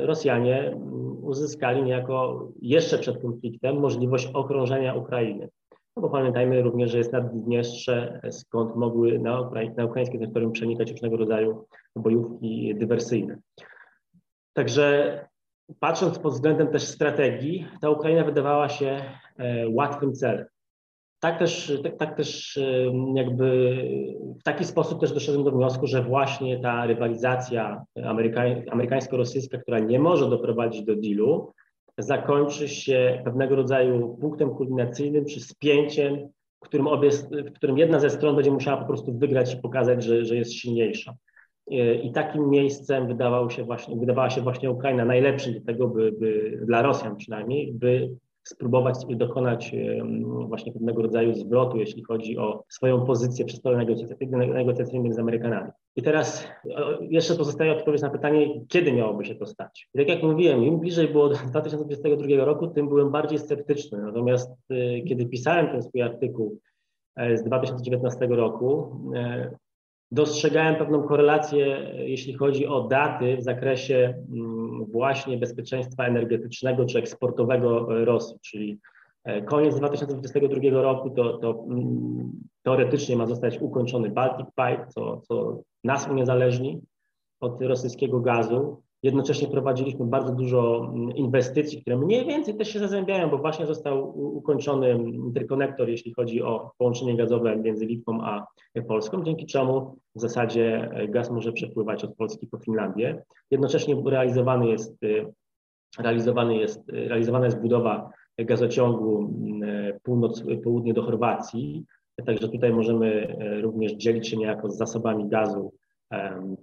Rosjanie 0.00 0.76
uzyskali 1.22 1.82
niejako 1.82 2.48
jeszcze 2.62 2.98
przed 2.98 3.22
konfliktem 3.22 3.80
możliwość 3.80 4.30
okrążenia 4.34 4.94
Ukrainy. 4.94 5.48
No 5.96 6.02
bo 6.02 6.10
pamiętajmy 6.10 6.62
również, 6.62 6.90
że 6.90 6.98
jest 6.98 7.12
Naddniestrze, 7.12 8.20
skąd 8.30 8.76
mogły 8.76 9.18
na, 9.18 9.40
Ukrai 9.40 9.70
na 9.70 9.84
ukraińskie 9.84 10.18
terytorium 10.18 10.52
przenikać 10.52 10.90
różnego 10.90 11.16
rodzaju 11.16 11.66
bojówki 11.96 12.74
dywersyjne. 12.74 13.38
Także 14.52 15.18
patrząc 15.80 16.18
pod 16.18 16.32
względem 16.32 16.68
też 16.68 16.82
strategii, 16.82 17.66
ta 17.80 17.90
Ukraina 17.90 18.24
wydawała 18.24 18.68
się 18.68 19.02
e, 19.38 19.68
łatwym 19.68 20.12
celem. 20.12 20.46
Tak 21.20 21.38
też, 21.38 21.72
tak, 21.82 21.96
tak 21.96 22.16
też 22.16 22.58
jakby 23.14 23.76
w 24.40 24.42
taki 24.42 24.64
sposób 24.64 25.00
też 25.00 25.12
doszedłem 25.12 25.44
do 25.44 25.50
wniosku, 25.50 25.86
że 25.86 26.02
właśnie 26.02 26.60
ta 26.60 26.86
rywalizacja 26.86 27.84
amerykańsko-rosyjska, 28.70 29.58
która 29.58 29.78
nie 29.78 29.98
może 29.98 30.30
doprowadzić 30.30 30.84
do 30.84 30.96
dealu, 30.96 31.52
zakończy 31.98 32.68
się 32.68 33.22
pewnego 33.24 33.56
rodzaju 33.56 34.16
punktem 34.20 34.50
kulminacyjnym 34.50 35.24
czy 35.24 35.40
spięciem, 35.40 36.28
w 36.64 36.68
którym, 36.68 36.86
obie, 36.86 37.10
w 37.46 37.52
którym 37.52 37.78
jedna 37.78 38.00
ze 38.00 38.10
stron 38.10 38.34
będzie 38.34 38.50
musiała 38.50 38.76
po 38.76 38.86
prostu 38.86 39.18
wygrać 39.18 39.54
i 39.54 39.56
pokazać, 39.56 40.04
że, 40.04 40.24
że 40.24 40.36
jest 40.36 40.52
silniejsza. 40.52 41.14
I 42.02 42.12
takim 42.12 42.50
miejscem 42.50 43.06
wydawał 43.06 43.50
się 43.50 43.64
właśnie, 43.64 43.96
wydawała 43.96 44.30
się 44.30 44.40
właśnie 44.40 44.70
Ukraina 44.70 45.04
najlepszym 45.04 45.54
do 45.54 45.60
tego, 45.60 45.88
by, 45.88 46.12
by 46.12 46.60
dla 46.66 46.82
Rosjan 46.82 47.16
przynajmniej, 47.16 47.72
by 47.72 48.10
spróbować 48.46 48.96
dokonać 49.08 49.74
właśnie 50.48 50.72
pewnego 50.72 51.02
rodzaju 51.02 51.34
zwrotu, 51.34 51.78
jeśli 51.78 52.02
chodzi 52.02 52.38
o 52.38 52.64
swoją 52.68 53.04
pozycję 53.04 53.44
przy 53.44 53.56
stole 53.56 53.86
negocjacyjnym 54.54 55.12
z 55.12 55.18
Amerykanami. 55.18 55.70
I 55.96 56.02
teraz 56.02 56.48
jeszcze 57.00 57.34
pozostaje 57.34 57.72
odpowiedź 57.72 58.02
na 58.02 58.10
pytanie, 58.10 58.60
kiedy 58.68 58.92
miałoby 58.92 59.24
się 59.24 59.34
to 59.34 59.46
stać. 59.46 59.88
Tak 59.96 60.08
jak 60.08 60.22
mówiłem, 60.22 60.64
im 60.64 60.80
bliżej 60.80 61.08
było 61.08 61.28
do 61.28 61.36
2022 61.36 62.44
roku, 62.44 62.66
tym 62.66 62.88
byłem 62.88 63.10
bardziej 63.10 63.38
sceptyczny. 63.38 64.02
Natomiast 64.02 64.50
y, 64.70 65.02
kiedy 65.08 65.26
pisałem 65.26 65.68
ten 65.68 65.82
swój 65.82 66.02
artykuł 66.02 66.60
e, 67.16 67.36
z 67.36 67.44
2019 67.44 68.26
roku, 68.26 69.00
e, 69.14 69.50
dostrzegałem 70.10 70.76
pewną 70.76 71.02
korelację, 71.02 71.92
jeśli 71.94 72.34
chodzi 72.34 72.66
o 72.66 72.80
daty 72.80 73.36
w 73.36 73.42
zakresie 73.42 74.14
mm, 74.32 74.65
właśnie 74.96 75.38
bezpieczeństwa 75.38 76.04
energetycznego 76.04 76.84
czy 76.84 76.98
eksportowego 76.98 77.86
Rosji, 78.04 78.38
czyli 78.40 78.78
e, 79.24 79.42
koniec 79.42 79.76
2022 79.76 80.82
roku 80.82 81.10
to, 81.10 81.38
to 81.38 81.64
mm, 81.70 82.32
teoretycznie 82.62 83.16
ma 83.16 83.26
zostać 83.26 83.58
ukończony 83.60 84.10
Baltic 84.10 84.46
Pipe, 84.46 84.86
co, 84.88 85.20
co 85.20 85.62
nas 85.84 86.08
uniezależni 86.08 86.80
od 87.40 87.62
rosyjskiego 87.62 88.20
gazu. 88.20 88.82
Jednocześnie 89.02 89.48
prowadziliśmy 89.48 90.06
bardzo 90.06 90.32
dużo 90.32 90.90
mm, 90.94 91.16
inwestycji, 91.16 91.80
które 91.80 91.96
mniej 91.96 92.26
więcej 92.26 92.56
też 92.56 92.72
się 92.72 92.78
zazębiają, 92.78 93.30
bo 93.30 93.38
właśnie 93.38 93.66
został 93.66 94.18
ukończony 94.36 94.90
interkonektor, 95.12 95.88
jeśli 95.88 96.14
chodzi 96.14 96.42
o 96.42 96.70
połączenie 96.78 97.16
gazowe 97.16 97.56
między 97.56 97.86
Litwą 97.86 98.24
a 98.24 98.46
Polską, 98.88 99.24
dzięki 99.24 99.46
czemu 99.46 99.98
w 100.14 100.20
zasadzie 100.20 100.90
e, 100.92 101.08
gaz 101.08 101.30
może 101.30 101.52
przepływać 101.52 102.04
od 102.04 102.16
Polski 102.16 102.46
po 102.46 102.58
Finlandię. 102.58 103.22
Jednocześnie 103.50 104.02
realizowany 104.06 104.68
jest, 104.68 105.04
e, 105.04 105.32
realizowany 106.02 106.56
jest, 106.56 106.90
e, 106.90 107.08
realizowana 107.08 107.44
jest 107.44 107.60
budowa 107.60 108.10
gazociągu 108.38 109.18
mm, 109.18 109.98
północ-południe 110.02 110.94
do 110.94 111.02
Chorwacji, 111.02 111.84
także 112.26 112.48
tutaj 112.48 112.72
możemy 112.72 113.36
również 113.62 113.92
dzielić 113.92 114.28
się 114.28 114.36
niejako 114.36 114.70
z 114.70 114.76
zasobami 114.76 115.28
gazu 115.28 115.72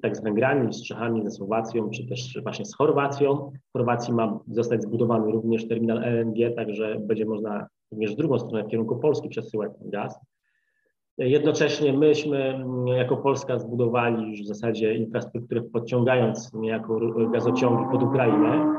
tak 0.01 0.17
z 0.17 0.23
Węgrami, 0.23 0.73
z 0.73 0.83
Czechami, 0.83 1.23
ze 1.23 1.31
Słowacją, 1.31 1.89
czy 1.89 2.07
też 2.07 2.39
właśnie 2.43 2.65
z 2.65 2.75
Chorwacją. 2.75 3.51
W 3.69 3.73
Chorwacji 3.73 4.13
ma 4.13 4.39
zostać 4.47 4.83
zbudowany 4.83 5.31
również 5.31 5.67
terminal 5.67 5.97
LNG, 6.03 6.55
także 6.55 6.97
będzie 6.99 7.25
można 7.25 7.67
również 7.91 8.13
w 8.13 8.17
drugą 8.17 8.39
stronę, 8.39 8.63
w 8.63 8.67
kierunku 8.67 8.95
Polski 8.95 9.29
przesyłać 9.29 9.71
ten 9.79 9.89
gaz. 9.89 10.19
Jednocześnie 11.17 11.93
myśmy 11.93 12.37
mm, 12.37 12.87
jako 12.87 13.17
Polska 13.17 13.59
zbudowali 13.59 14.29
już 14.29 14.41
w 14.41 14.47
zasadzie 14.47 14.95
infrastrukturę 14.95 15.61
podciągając 15.61 16.53
niejako 16.53 16.99
gazociągi 17.31 17.83
pod 17.91 18.03
Ukrainę. 18.03 18.75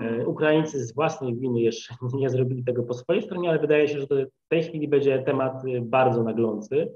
E, 0.00 0.26
Ukraińcy 0.26 0.86
z 0.86 0.94
własnej 0.94 1.36
winy 1.36 1.60
jeszcze 1.60 1.94
nie 2.14 2.30
zrobili 2.30 2.64
tego 2.64 2.82
po 2.82 2.94
swojej 2.94 3.22
stronie, 3.22 3.48
ale 3.50 3.58
wydaje 3.58 3.88
się, 3.88 4.00
że 4.00 4.06
w 4.06 4.48
tej 4.48 4.62
chwili 4.62 4.88
będzie 4.88 5.22
temat 5.22 5.64
y, 5.64 5.80
bardzo 5.80 6.22
naglący. 6.22 6.92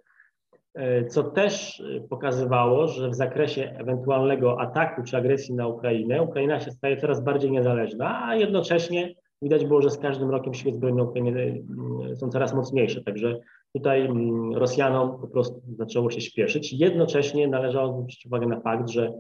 E, 0.79 1.05
co 1.05 1.23
też 1.23 1.81
e, 1.81 2.01
pokazywało, 2.01 2.87
że 2.87 3.09
w 3.09 3.15
zakresie 3.15 3.75
ewentualnego 3.79 4.61
ataku 4.61 5.03
czy 5.03 5.17
agresji 5.17 5.55
na 5.55 5.69
Ukrainę, 5.69 6.23
Ukraina 6.23 6.61
się 6.61 6.71
staje 6.71 6.97
coraz 6.97 7.25
bardziej 7.25 7.51
niezależna, 7.51 8.25
a 8.25 8.37
jednocześnie 8.37 9.15
widać 9.43 9.67
było, 9.67 9.83
że 9.83 9.91
z 9.91 9.99
każdym 9.99 10.31
rokiem 10.31 10.55
siły 10.55 10.75
zbrojne 10.75 11.03
Ukrainy 11.03 11.43
mm, 11.43 12.17
są 12.17 12.29
coraz 12.29 12.55
mocniejsze. 12.55 13.05
Także 13.05 13.39
tutaj 13.75 14.09
Rosjanom 14.55 15.21
po 15.21 15.29
prostu 15.29 15.63
zaczęło 15.79 16.11
się 16.11 16.21
śpieszyć. 16.21 16.73
Jednocześnie 16.73 17.49
należało 17.49 17.93
zwrócić 17.93 18.27
uwagę 18.27 18.47
na 18.47 18.61
fakt, 18.61 18.89
że 18.89 19.13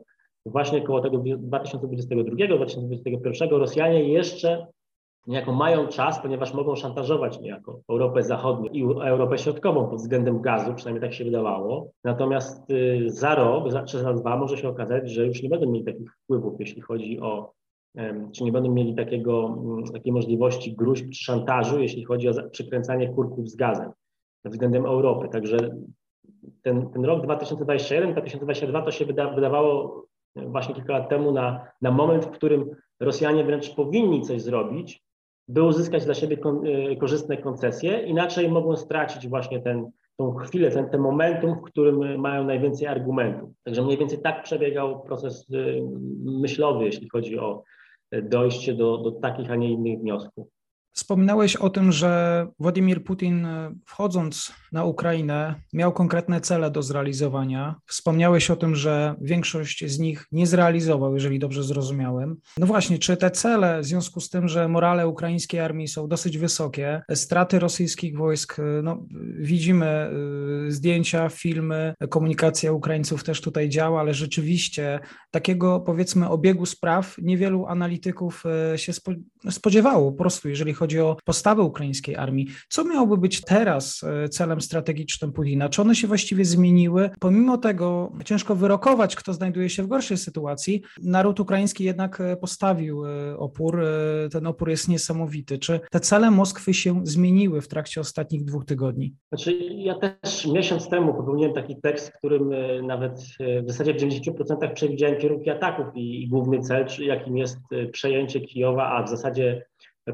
właśnie 0.46 0.82
koło 0.82 1.00
tego 1.00 1.18
2022-2021 1.18 3.50
Rosjanie 3.50 4.04
jeszcze 4.04 4.66
niejako 5.26 5.52
mają 5.52 5.86
czas, 5.86 6.22
ponieważ 6.22 6.54
mogą 6.54 6.76
szantażować 6.76 7.40
niejako 7.40 7.80
Europę 7.88 8.22
Zachodnią 8.22 8.70
i 8.70 8.82
Europę 8.82 9.38
Środkową 9.38 9.88
pod 9.88 9.98
względem 9.98 10.40
gazu, 10.40 10.74
przynajmniej 10.74 11.02
tak 11.02 11.14
się 11.14 11.24
wydawało. 11.24 11.90
Natomiast 12.04 12.70
y, 12.70 13.04
za 13.06 13.34
rok, 13.34 13.70
za, 13.72 13.82
czy 13.82 13.98
za 13.98 14.12
dwa 14.12 14.36
może 14.36 14.56
się 14.56 14.68
okazać, 14.68 15.10
że 15.10 15.26
już 15.26 15.42
nie 15.42 15.48
będą 15.48 15.70
mieli 15.70 15.84
takich 15.84 16.14
wpływów, 16.14 16.60
jeśli 16.60 16.80
chodzi 16.80 17.20
o, 17.20 17.52
czy 18.32 18.44
nie 18.44 18.52
będą 18.52 18.72
mieli 18.72 18.94
takiego, 18.94 19.46
mm, 19.46 19.84
takiej 19.84 20.12
możliwości 20.12 20.76
gruźb 20.76 21.04
czy 21.04 21.24
szantażu, 21.24 21.80
jeśli 21.80 22.04
chodzi 22.04 22.28
o 22.28 22.32
przykręcanie 22.50 23.08
kurków 23.08 23.48
z 23.48 23.56
gazem 23.56 23.92
względem 24.44 24.86
Europy. 24.86 25.28
Także 25.28 25.56
ten, 26.62 26.90
ten 26.90 27.04
rok 27.04 27.26
2021-2022 27.26 28.84
to 28.84 28.90
się 28.90 29.06
wyda, 29.06 29.30
wydawało 29.30 30.04
właśnie 30.36 30.74
kilka 30.74 30.92
lat 30.92 31.08
temu 31.08 31.32
na, 31.32 31.66
na 31.82 31.90
moment, 31.90 32.24
w 32.24 32.30
którym 32.30 32.70
Rosjanie 33.00 33.44
wręcz 33.44 33.74
powinni 33.74 34.22
coś 34.22 34.42
zrobić, 34.42 35.02
by 35.48 35.62
uzyskać 35.62 36.04
dla 36.04 36.14
siebie 36.14 36.36
e, 36.92 36.96
korzystne 36.96 37.36
koncesje, 37.36 38.02
inaczej 38.02 38.48
mogą 38.48 38.76
stracić 38.76 39.28
właśnie 39.28 39.60
ten, 39.60 39.90
tą 40.16 40.34
chwilę, 40.34 40.70
ten, 40.70 40.90
ten 40.90 41.00
momentum, 41.00 41.54
w 41.54 41.62
którym 41.62 42.20
mają 42.20 42.44
najwięcej 42.44 42.86
argumentów. 42.86 43.50
Także 43.64 43.82
mniej 43.82 43.98
więcej 43.98 44.18
tak 44.22 44.42
przebiegał 44.42 45.02
proces 45.02 45.46
e, 45.52 45.56
myślowy, 46.24 46.84
jeśli 46.84 47.08
chodzi 47.08 47.38
o 47.38 47.62
e, 48.10 48.22
dojście 48.22 48.74
do, 48.74 48.98
do 48.98 49.12
takich, 49.12 49.50
a 49.50 49.56
nie 49.56 49.70
innych 49.70 49.98
wniosków. 49.98 50.57
Wspominałeś 50.92 51.56
o 51.56 51.70
tym, 51.70 51.92
że 51.92 52.46
Władimir 52.58 53.04
Putin, 53.04 53.46
e, 53.46 53.74
wchodząc 53.86 54.52
na 54.72 54.84
Ukrainę, 54.84 55.54
miał 55.72 55.92
konkretne 55.92 56.40
cele 56.40 56.70
do 56.70 56.82
zrealizowania. 56.82 57.74
Wspomniałeś 57.86 58.50
o 58.50 58.56
tym, 58.56 58.76
że 58.76 59.14
większość 59.20 59.84
z 59.86 59.98
nich 59.98 60.26
nie 60.32 60.46
zrealizował, 60.46 61.14
jeżeli 61.14 61.38
dobrze 61.38 61.62
zrozumiałem. 61.62 62.36
No 62.58 62.66
właśnie, 62.66 62.98
czy 62.98 63.16
te 63.16 63.30
cele, 63.30 63.80
w 63.80 63.84
związku 63.84 64.20
z 64.20 64.30
tym, 64.30 64.48
że 64.48 64.68
morale 64.68 65.08
ukraińskiej 65.08 65.60
armii 65.60 65.88
są 65.88 66.08
dosyć 66.08 66.38
wysokie, 66.38 67.02
straty 67.14 67.58
rosyjskich 67.58 68.16
wojsk, 68.16 68.58
e, 68.58 68.62
no, 68.82 69.06
widzimy 69.38 69.86
e, 69.86 70.10
zdjęcia, 70.68 71.28
filmy, 71.28 71.94
komunikacja 72.10 72.72
Ukraińców 72.72 73.24
też 73.24 73.40
tutaj 73.40 73.68
działa, 73.68 74.00
ale 74.00 74.14
rzeczywiście 74.14 75.00
takiego, 75.30 75.80
powiedzmy, 75.80 76.28
obiegu 76.28 76.66
spraw 76.66 77.16
niewielu 77.18 77.66
analityków 77.66 78.44
się 78.76 78.92
spodziewało 79.50 80.12
po 80.12 80.18
prostu, 80.18 80.48
jeżeli 80.48 80.74
chodzi 80.78 81.00
o 81.00 81.16
postawę 81.24 81.62
ukraińskiej 81.62 82.16
armii. 82.16 82.46
Co 82.68 82.84
miałoby 82.84 83.16
być 83.16 83.40
teraz 83.40 84.02
e, 84.24 84.28
celem 84.28 84.60
strategicznym 84.60 85.32
Putina? 85.32 85.68
Czy 85.68 85.82
one 85.82 85.94
się 85.94 86.08
właściwie 86.08 86.44
zmieniły? 86.44 87.10
Pomimo 87.20 87.58
tego 87.58 88.12
ciężko 88.24 88.54
wyrokować, 88.54 89.16
kto 89.16 89.32
znajduje 89.32 89.70
się 89.70 89.82
w 89.82 89.86
gorszej 89.86 90.16
sytuacji. 90.16 90.82
Naród 91.02 91.40
ukraiński 91.40 91.84
jednak 91.84 92.20
e, 92.20 92.36
postawił 92.36 93.06
e, 93.06 93.38
opór. 93.38 93.82
Ten 94.32 94.46
opór 94.46 94.68
jest 94.68 94.88
niesamowity. 94.88 95.58
Czy 95.58 95.80
te 95.90 96.00
cele 96.00 96.30
Moskwy 96.30 96.74
się 96.74 97.00
zmieniły 97.04 97.60
w 97.60 97.68
trakcie 97.68 98.00
ostatnich 98.00 98.44
dwóch 98.44 98.64
tygodni? 98.64 99.14
Znaczy, 99.28 99.52
ja 99.60 99.94
też 99.94 100.46
miesiąc 100.46 100.88
temu 100.88 101.14
popełniłem 101.14 101.54
taki 101.54 101.80
tekst, 101.80 102.08
w 102.08 102.18
którym 102.18 102.50
nawet 102.86 103.20
w 103.62 103.66
zasadzie 103.66 103.94
w 103.94 103.96
90% 103.96 104.72
przewidziałem 104.74 105.20
kierunki 105.20 105.50
ataków 105.50 105.86
i, 105.94 106.22
i 106.22 106.28
główny 106.28 106.60
cel, 106.60 106.86
jakim 106.98 107.36
jest 107.36 107.58
przejęcie 107.92 108.40
Kijowa, 108.40 108.90
a 108.90 109.02
w 109.02 109.08
zasadzie 109.08 109.64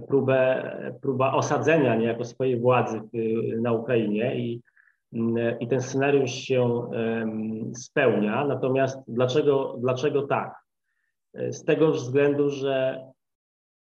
próbę, 0.08 0.70
próba 1.02 1.32
osadzenia 1.34 1.96
niejako 1.96 2.24
swojej 2.24 2.60
władzy 2.60 3.00
na 3.60 3.72
Ukrainie 3.72 4.36
i, 4.36 4.60
i 5.60 5.68
ten 5.68 5.80
scenariusz 5.80 6.30
się 6.30 6.90
spełnia. 7.76 8.44
Natomiast 8.44 8.98
dlaczego, 9.08 9.76
dlaczego 9.78 10.22
tak? 10.22 10.54
Z 11.34 11.64
tego 11.64 11.90
względu, 11.90 12.50
że 12.50 13.04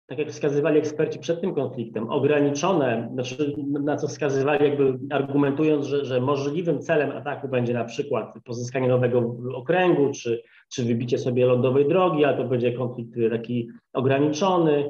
tak 0.08 0.20
jak 0.20 0.30
wskazywali 0.30 0.80
eksperci 0.80 1.20
przed 1.20 1.42
tym 1.42 1.56
konfliktem, 1.56 2.10
ograniczone, 2.10 3.10
znaczy 3.14 3.54
na 3.58 3.98
co 3.98 4.08
wskazywali 4.08 4.66
jakby 4.66 5.00
argumentując, 5.12 5.86
że, 5.86 6.06
że 6.06 6.22
możliwym 6.22 6.80
celem 6.80 7.12
ataku 7.12 7.48
będzie 7.48 7.74
na 7.74 7.84
przykład 7.84 8.34
pozyskanie 8.46 8.88
nowego 8.88 9.36
okręgu, 9.56 10.12
czy, 10.12 10.44
czy 10.72 10.84
wybicie 10.84 11.18
sobie 11.18 11.46
lądowej 11.46 11.88
drogi, 11.88 12.26
ale 12.26 12.38
to 12.38 12.44
będzie 12.44 12.74
konflikt 12.74 13.12
taki 13.30 13.70
ograniczony. 13.94 14.90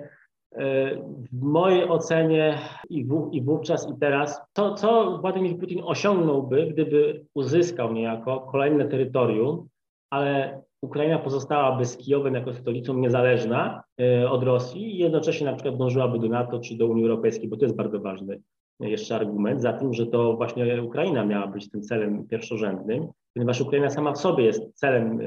W 1.32 1.42
mojej 1.42 1.90
ocenie 1.90 2.58
i, 2.90 3.06
w, 3.06 3.30
i 3.32 3.42
wówczas 3.42 3.90
i 3.90 4.00
teraz, 4.00 4.42
to 4.54 4.74
co 4.74 5.18
Władimir 5.18 5.58
Putin 5.58 5.82
osiągnąłby, 5.84 6.68
gdyby 6.68 7.26
uzyskał 7.34 7.94
niejako 7.94 8.40
kolejne 8.40 8.86
terytorium, 8.86 9.68
ale 10.10 10.62
Ukraina 10.82 11.20
pozostałaby 11.20 11.86
z 11.86 11.98
Kijowem 11.98 12.34
jako 12.34 12.54
stolicą 12.54 12.94
niezależna 12.94 13.84
e, 14.02 14.30
od 14.30 14.44
Rosji 14.44 14.96
i 14.96 14.98
jednocześnie 14.98 15.46
na 15.46 15.54
przykład 15.54 15.78
dążyłaby 15.78 16.20
do 16.20 16.28
NATO 16.28 16.60
czy 16.60 16.78
do 16.78 16.88
Unii 16.88 17.04
Europejskiej, 17.04 17.50
bo 17.50 17.58
to 17.58 17.66
jest 17.66 17.76
bardzo 17.76 18.00
ważny 18.00 18.42
jeszcze 18.90 19.16
argument 19.16 19.62
za 19.62 19.74
tym, 19.74 19.94
że 19.94 20.08
to 20.08 20.36
właśnie 20.36 20.84
Ukraina 20.84 21.26
miała 21.26 21.48
być 21.48 21.70
tym 21.70 21.82
celem 21.82 22.28
pierwszorzędnym, 22.28 23.08
ponieważ 23.34 23.62
Ukraina 23.62 23.90
sama 23.90 24.12
w 24.12 24.18
sobie 24.18 24.44
jest 24.44 24.74
celem 24.74 25.20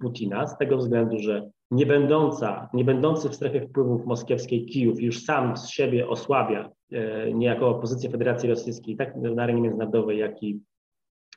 Putina 0.00 0.46
z 0.46 0.58
tego 0.58 0.76
względu, 0.76 1.18
że 1.18 1.50
nie 1.70 1.86
będąca, 1.86 2.68
nie 2.74 2.84
będący 2.84 3.28
w 3.28 3.34
strefie 3.34 3.60
wpływów 3.60 4.06
moskiewskiej 4.06 4.66
Kijów 4.66 5.00
już 5.00 5.24
sam 5.24 5.56
z 5.56 5.68
siebie 5.68 6.08
osłabia 6.08 6.70
e, 6.92 7.32
niejako 7.32 7.74
pozycję 7.74 8.10
Federacji 8.10 8.48
Rosyjskiej 8.48 8.96
tak 8.96 9.16
na 9.16 9.42
arenie 9.42 9.60
międzynarodowej, 9.60 10.18
jak 10.18 10.42
i 10.42 10.60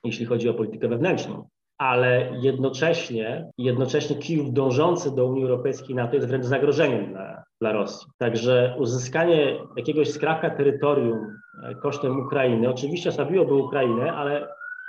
jeśli 0.03 0.25
chodzi 0.25 0.49
o 0.49 0.53
politykę 0.53 0.87
wewnętrzną 0.87 1.47
ale 1.77 2.31
jednocześnie, 2.41 3.51
jednocześnie 3.57 4.15
Kijów 4.15 4.53
dążący 4.53 5.15
do 5.15 5.25
Unii 5.25 5.43
Europejskiej 5.43 5.95
NATO 5.95 6.15
jest 6.15 6.27
wręcz 6.27 6.45
zagrożeniem 6.45 7.09
dla, 7.11 7.43
dla 7.61 7.71
Rosji. 7.71 8.07
Także 8.17 8.75
uzyskanie 8.79 9.57
jakiegoś 9.77 10.11
skrawka 10.11 10.49
terytorium 10.49 11.37
e, 11.63 11.75
kosztem 11.75 12.19
Ukrainy 12.19 12.69
oczywiście 12.69 13.09
osłabiłoby 13.09 13.53
Ukrainę, 13.53 14.13
ale 14.13 14.47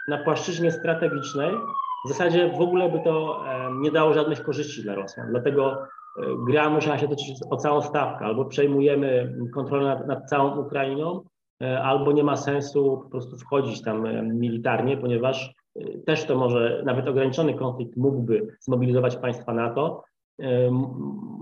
na 0.08 0.18
płaszczyźnie 0.18 0.72
strategicznej 0.72 1.50
w 2.04 2.08
zasadzie 2.08 2.52
w 2.58 2.60
ogóle 2.60 2.88
by 2.88 3.00
to 3.04 3.44
e, 3.48 3.70
nie 3.80 3.90
dało 3.90 4.12
żadnych 4.12 4.42
korzyści 4.42 4.82
dla 4.82 4.94
Rosjan. 4.94 5.30
Dlatego 5.30 5.72
e, 5.72 5.86
gra 6.46 6.70
musiała 6.70 6.98
się 6.98 7.08
toczyć 7.08 7.34
o 7.50 7.56
całą 7.56 7.82
stawkę. 7.82 8.24
Albo 8.24 8.44
przejmujemy 8.44 9.36
kontrolę 9.54 9.84
nad, 9.84 10.06
nad 10.06 10.28
całą 10.28 10.58
Ukrainą, 10.60 11.20
albo 11.82 12.12
nie 12.12 12.24
ma 12.24 12.36
sensu 12.36 13.00
po 13.04 13.10
prostu 13.10 13.36
wchodzić 13.38 13.82
tam 13.82 14.26
militarnie, 14.38 14.96
ponieważ 14.96 15.54
też 16.06 16.24
to 16.24 16.36
może 16.36 16.82
nawet 16.86 17.08
ograniczony 17.08 17.54
konflikt 17.54 17.96
mógłby 17.96 18.46
zmobilizować 18.60 19.16
państwa 19.16 19.54
NATO. 19.54 20.04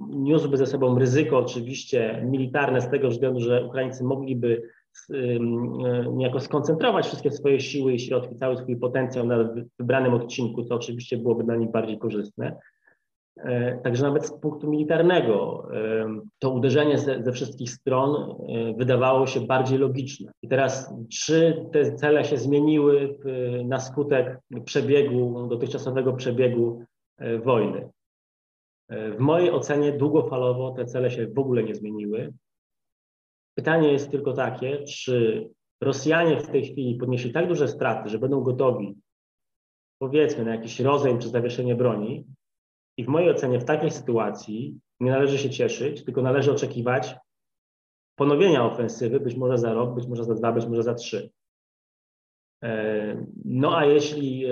Niósłby 0.08 0.56
ze 0.56 0.66
sobą 0.66 0.98
ryzyko 0.98 1.38
oczywiście 1.38 2.22
militarne 2.26 2.80
z 2.80 2.90
tego 2.90 3.08
względu, 3.08 3.40
że 3.40 3.64
Ukraińcy 3.64 4.04
mogliby 4.04 4.62
niejako 6.12 6.40
skoncentrować 6.40 7.06
wszystkie 7.06 7.30
swoje 7.30 7.60
siły 7.60 7.92
i 7.92 8.00
środki, 8.00 8.36
cały 8.36 8.56
swój 8.56 8.76
potencjał 8.76 9.26
na 9.26 9.54
wybranym 9.78 10.14
odcinku, 10.14 10.64
co 10.64 10.74
oczywiście 10.74 11.16
byłoby 11.16 11.44
dla 11.44 11.56
nich 11.56 11.70
bardziej 11.70 11.98
korzystne. 11.98 12.56
E, 13.36 13.78
także 13.78 14.02
nawet 14.02 14.26
z 14.26 14.32
punktu 14.40 14.70
militarnego 14.70 15.68
to 16.38 16.50
uderzenie 16.50 16.98
ze, 16.98 17.22
ze, 17.22 17.32
wszystkich 17.32 17.70
stron 17.70 18.14
e, 18.14 18.74
wydawało 18.74 19.26
się 19.26 19.40
bardziej 19.40 19.78
logiczne. 19.78 20.32
I 20.42 20.48
teraz, 20.48 20.94
czy 21.12 21.66
te 21.72 21.92
cele 21.92 22.24
się 22.24 22.36
zmieniły 22.36 23.18
na 23.64 23.80
skutek 23.80 24.40
przebiegu, 24.64 25.48
dotychczasowego 25.48 26.12
przebiegu 26.12 26.84
e, 27.18 27.38
wojny? 27.38 27.90
W 28.90 29.18
mojej 29.18 29.50
ocenie 29.50 29.92
długofalowo 29.92 30.70
te 30.70 30.84
cele 30.84 31.10
się 31.10 31.26
w 31.26 31.38
ogóle 31.38 31.62
nie 31.62 31.74
zmieniły. 31.74 32.32
Pytanie 33.54 33.92
jest 33.92 34.10
tylko 34.10 34.32
takie, 34.32 34.82
czy 34.82 35.48
Rosjanie 35.80 36.40
w 36.40 36.48
tej 36.48 36.64
chwili 36.64 36.94
podnieśli 36.94 37.32
tak 37.32 37.48
duże 37.48 37.68
straty, 37.68 38.08
że 38.08 38.18
będą 38.18 38.40
gotowi, 38.40 38.94
powiedzmy, 39.98 40.44
na 40.44 40.54
jakiś 40.54 40.80
rozejm 40.80 41.18
czy 41.18 41.28
zawieszenie 41.28 41.74
broni, 41.74 42.24
i 42.96 43.04
w 43.04 43.08
mojej 43.08 43.30
ocenie 43.30 43.60
w 43.60 43.64
takiej 43.64 43.90
sytuacji 43.90 44.78
nie 45.00 45.10
należy 45.10 45.38
się 45.38 45.50
cieszyć, 45.50 46.04
tylko 46.04 46.22
należy 46.22 46.52
oczekiwać 46.52 47.16
ponowienia 48.16 48.64
ofensywy, 48.64 49.20
być 49.20 49.36
może 49.36 49.58
za 49.58 49.72
rok, 49.72 49.94
być 49.94 50.06
może 50.06 50.24
za 50.24 50.34
dwa, 50.34 50.52
być 50.52 50.66
może 50.66 50.82
za 50.82 50.94
trzy. 50.94 51.30
E, 52.64 53.26
no 53.44 53.76
a 53.76 53.84
jeśli 53.84 54.46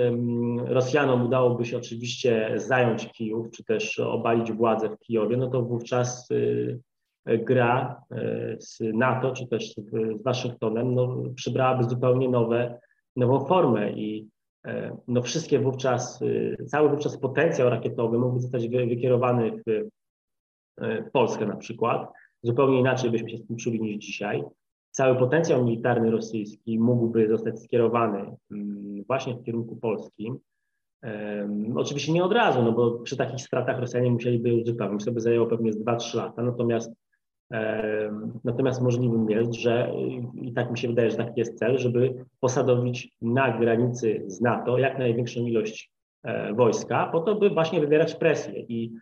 Rosjanom 0.65 1.25
udałoby 1.25 1.65
się 1.65 1.77
oczywiście 1.77 2.53
zająć 2.55 3.11
Kijów, 3.11 3.51
czy 3.51 3.63
też 3.63 3.99
obalić 3.99 4.51
władzę 4.51 4.89
w 4.89 4.99
Kijowie, 4.99 5.37
no 5.37 5.47
to 5.47 5.61
wówczas 5.61 6.31
y, 6.31 6.79
gra 7.25 8.03
y, 8.11 8.57
z 8.59 8.79
NATO, 8.93 9.31
czy 9.31 9.47
też 9.47 9.73
z 9.75 10.23
Waszyngtonem, 10.23 10.95
no, 10.95 11.23
przybrałaby 11.35 11.83
zupełnie 11.83 12.29
nowe, 12.29 12.79
nową 13.15 13.45
formę 13.45 13.91
i 13.91 14.27
E, 14.27 14.42
no 15.07 15.21
wszystkie 15.21 15.59
wówczas, 15.59 16.21
y, 16.21 16.57
cały 16.67 16.89
wówczas 16.89 17.17
potencjał 17.17 17.69
rakietowy 17.69 18.19
mógłby 18.19 18.39
zostać 18.39 18.67
wykierowany 18.67 19.51
w, 19.51 19.89
e, 20.81 21.03
Polskę 21.03 21.45
na 21.45 21.55
przykład. 21.55 22.11
Zupełnie 22.43 22.79
inaczej 22.79 23.11
byśmy 23.11 23.29
się 23.29 23.37
z 23.37 23.47
tym 23.47 23.57
czuli 23.57 23.81
niż 23.81 24.05
dzisiaj. 24.05 24.43
Cały 24.91 25.15
potencjał 25.15 25.65
militarny 25.65 26.11
rosyjski 26.11 26.79
mógłby 26.79 27.27
zostać 27.27 27.63
skierowany 27.63 28.35
mm, 28.51 29.03
właśnie 29.07 29.35
w 29.35 29.43
kierunku 29.43 29.75
polskim. 29.75 30.39
Oczywiście 31.75 32.11
nie 32.11 32.23
od 32.23 32.33
razu, 32.33 32.63
no 32.63 32.71
bo 32.71 32.91
przy 32.91 33.17
takich 33.17 33.41
stratach 33.41 33.79
Rosjanie 33.79 34.11
musieliby 34.11 34.53
uzupełnić. 34.53 35.05
To 35.05 35.11
by 35.11 35.19
zajęło 35.19 35.47
pewnie 35.47 35.71
2-3 35.71 36.17
lata. 36.17 36.43
Natomiast 36.43 36.91
Natomiast 38.43 38.81
możliwym 38.81 39.29
jest, 39.29 39.53
że 39.53 39.91
i 40.41 40.53
tak 40.53 40.71
mi 40.71 40.77
się 40.77 40.87
wydaje, 40.87 41.11
że 41.11 41.17
taki 41.17 41.39
jest 41.39 41.59
cel, 41.59 41.77
żeby 41.77 42.25
posadowić 42.39 43.11
na 43.21 43.57
granicy 43.57 44.23
z 44.27 44.41
NATO 44.41 44.77
jak 44.77 44.99
największą 44.99 45.41
ilość 45.41 45.91
e, 46.23 46.53
wojska, 46.53 47.09
po 47.11 47.19
to, 47.19 47.35
by 47.35 47.49
właśnie 47.49 47.79
wywierać 47.79 48.15
presję 48.15 48.59
i 48.59 48.93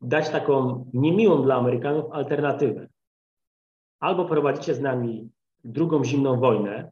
dać 0.00 0.30
taką 0.30 0.84
niemiłą 0.94 1.42
dla 1.42 1.54
Amerykanów 1.54 2.12
alternatywę. 2.12 2.88
Albo 4.00 4.24
prowadzicie 4.24 4.74
z 4.74 4.80
nami 4.80 5.30
drugą 5.64 6.04
zimną 6.04 6.40
wojnę, 6.40 6.90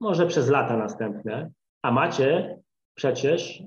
może 0.00 0.26
przez 0.26 0.48
lata 0.48 0.76
następne, 0.76 1.50
a 1.82 1.90
macie 1.90 2.58
przecież 2.94 3.62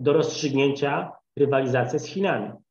do 0.00 0.12
rozstrzygnięcia 0.12 1.12
rywalizację 1.36 1.98
z 1.98 2.06
Chinami 2.06 2.61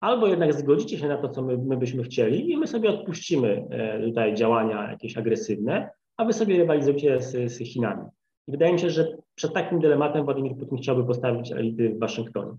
albo 0.00 0.26
jednak 0.26 0.54
zgodzicie 0.54 0.98
się 0.98 1.08
na 1.08 1.16
to, 1.16 1.28
co 1.28 1.42
my, 1.42 1.58
my 1.58 1.76
byśmy 1.76 2.02
chcieli 2.02 2.52
i 2.52 2.56
my 2.56 2.66
sobie 2.66 2.90
odpuścimy 2.90 3.66
e, 3.70 4.00
tutaj 4.02 4.34
działania 4.34 4.90
jakieś 4.90 5.16
agresywne, 5.16 5.90
a 6.16 6.24
wy 6.24 6.32
sobie 6.32 6.56
rywalizujecie 6.56 7.20
z, 7.20 7.52
z 7.52 7.58
Chinami. 7.58 8.04
I 8.48 8.52
wydaje 8.52 8.72
mi 8.72 8.78
się, 8.78 8.90
że 8.90 9.16
przed 9.34 9.52
takim 9.52 9.80
dylematem 9.80 10.24
Władimir 10.24 10.56
Putin 10.56 10.78
chciałby 10.78 11.04
postawić 11.04 11.52
elity 11.52 11.90
w 11.90 11.98
Waszyngtonie. 11.98 12.52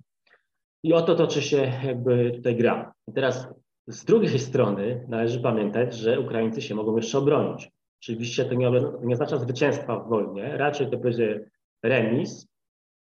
I 0.83 0.93
oto 0.93 1.15
toczy 1.15 1.41
się 1.41 1.71
jakby 1.85 2.31
tutaj 2.35 2.55
gra. 2.55 2.93
I 3.07 3.13
teraz 3.13 3.47
z 3.87 4.05
drugiej 4.05 4.39
strony 4.49 5.05
należy 5.07 5.39
pamiętać, 5.39 5.95
że 5.95 6.19
Ukraińcy 6.19 6.61
się 6.61 6.75
mogą 6.75 6.97
jeszcze 6.97 7.17
obronić. 7.17 7.71
Oczywiście 8.01 8.45
to 8.45 8.53
nie, 8.53 8.71
nie 9.03 9.13
oznacza 9.13 9.37
zwycięstwa 9.37 9.99
w 9.99 10.09
wojnie, 10.09 10.57
raczej 10.57 10.89
to 10.89 10.97
będzie 10.97 11.49
remis, 11.83 12.47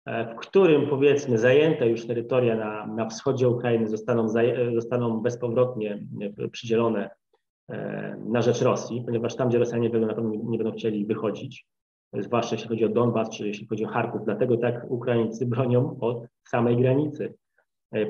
w 0.07 0.37
którym 0.37 0.89
powiedzmy 0.89 1.39
zajęte 1.39 1.89
już 1.89 2.07
terytoria 2.07 2.57
na, 2.57 2.87
na 2.87 3.09
wschodzie 3.09 3.49
Ukrainy 3.49 3.89
zostaną, 3.89 4.29
zostaną 4.75 5.21
bezpowrotnie 5.21 6.07
e, 6.39 6.49
przydzielone 6.49 7.11
e, 7.69 8.17
na 8.27 8.43
rzecz 8.43 8.63
Rosji, 8.63 9.03
ponieważ 9.07 9.37
tam, 9.37 9.49
gdzie 9.49 9.59
Rosjanie 9.59 9.91
będą, 9.91 10.07
na 10.07 10.15
pewno 10.15 10.31
nie 10.45 10.59
będą 10.59 10.73
chcieli 10.73 11.07
wychodzić, 11.07 11.67
zwłaszcza 12.13 12.55
jeśli 12.55 12.69
chodzi 12.69 12.85
o 12.85 12.89
Donbas, 12.89 13.31
czy 13.31 13.47
jeśli 13.47 13.67
chodzi 13.67 13.85
o 13.85 13.89
Charków. 13.89 14.25
Dlatego 14.25 14.57
tak 14.57 14.87
Ukraińcy 14.89 15.47
bronią 15.47 15.97
od 16.01 16.27
samej 16.49 16.77
granicy, 16.77 17.35